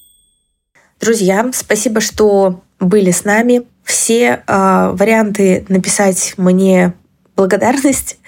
Друзья, 1.00 1.50
спасибо, 1.52 2.00
что 2.00 2.62
были 2.78 3.10
с 3.10 3.24
нами. 3.24 3.62
Все 3.84 4.42
э, 4.46 4.90
варианты 4.94 5.64
написать 5.68 6.34
мне 6.36 6.94
благодарность, 7.36 8.18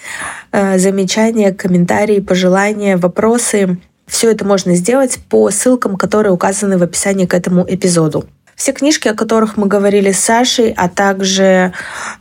э, 0.53 0.79
замечания, 0.79 1.53
комментарии, 1.53 2.21
пожелания, 2.21 2.97
вопросы. 2.97 3.79
Все 4.07 4.31
это 4.31 4.45
можно 4.45 4.75
сделать 4.75 5.19
по 5.29 5.51
ссылкам, 5.51 5.97
которые 5.97 6.33
указаны 6.33 6.79
в 6.79 6.83
описании 6.83 7.27
к 7.27 7.35
этому 7.35 7.65
эпизоду. 7.67 8.27
Все 8.55 8.73
книжки, 8.73 9.09
о 9.09 9.15
которых 9.15 9.57
мы 9.57 9.67
говорили 9.67 10.13
с 10.13 10.19
Сашей, 10.19 10.73
а 10.77 10.89
также 10.89 11.73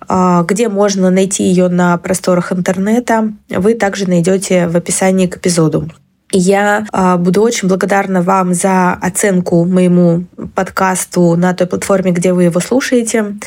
э, 0.07 0.45
где 0.47 0.69
можно 0.69 1.09
найти 1.09 1.43
ее 1.43 1.69
на 1.69 1.97
просторах 1.97 2.51
интернета, 2.51 3.31
вы 3.49 3.73
также 3.73 4.07
найдете 4.07 4.67
в 4.67 4.75
описании 4.75 5.27
к 5.27 5.37
эпизоду. 5.37 5.89
Я 6.37 6.85
э, 6.91 7.15
буду 7.15 7.41
очень 7.41 7.69
благодарна 7.69 8.21
вам 8.21 8.53
за 8.53 8.91
оценку 8.91 9.63
моему 9.63 10.25
подкасту 10.53 11.37
на 11.37 11.53
той 11.53 11.65
платформе, 11.65 12.11
где 12.11 12.33
вы 12.33 12.43
его 12.43 12.59
слушаете. 12.59 13.37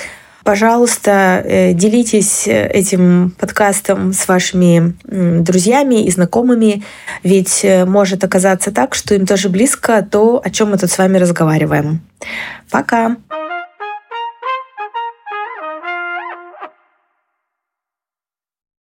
Пожалуйста, 0.43 1.43
э, 1.45 1.75
делитесь 1.75 2.49
этим 2.49 3.35
подкастом 3.39 4.15
с 4.15 4.27
вашими 4.27 4.95
друзьями 5.05 6.07
и 6.07 6.11
знакомыми, 6.11 6.83
ведь 7.23 7.67
может 7.87 8.25
оказаться 8.25 8.71
так, 8.71 8.95
что 8.95 9.15
им 9.15 9.27
тоже 9.27 9.51
близко 9.51 10.01
то, 10.11 10.41
о 10.43 10.49
чем 10.49 10.71
мы 10.71 10.79
тут 10.79 10.91
с 10.91 10.97
вами 10.97 11.19
разговариваем. 11.19 12.01
Пока! 12.71 13.17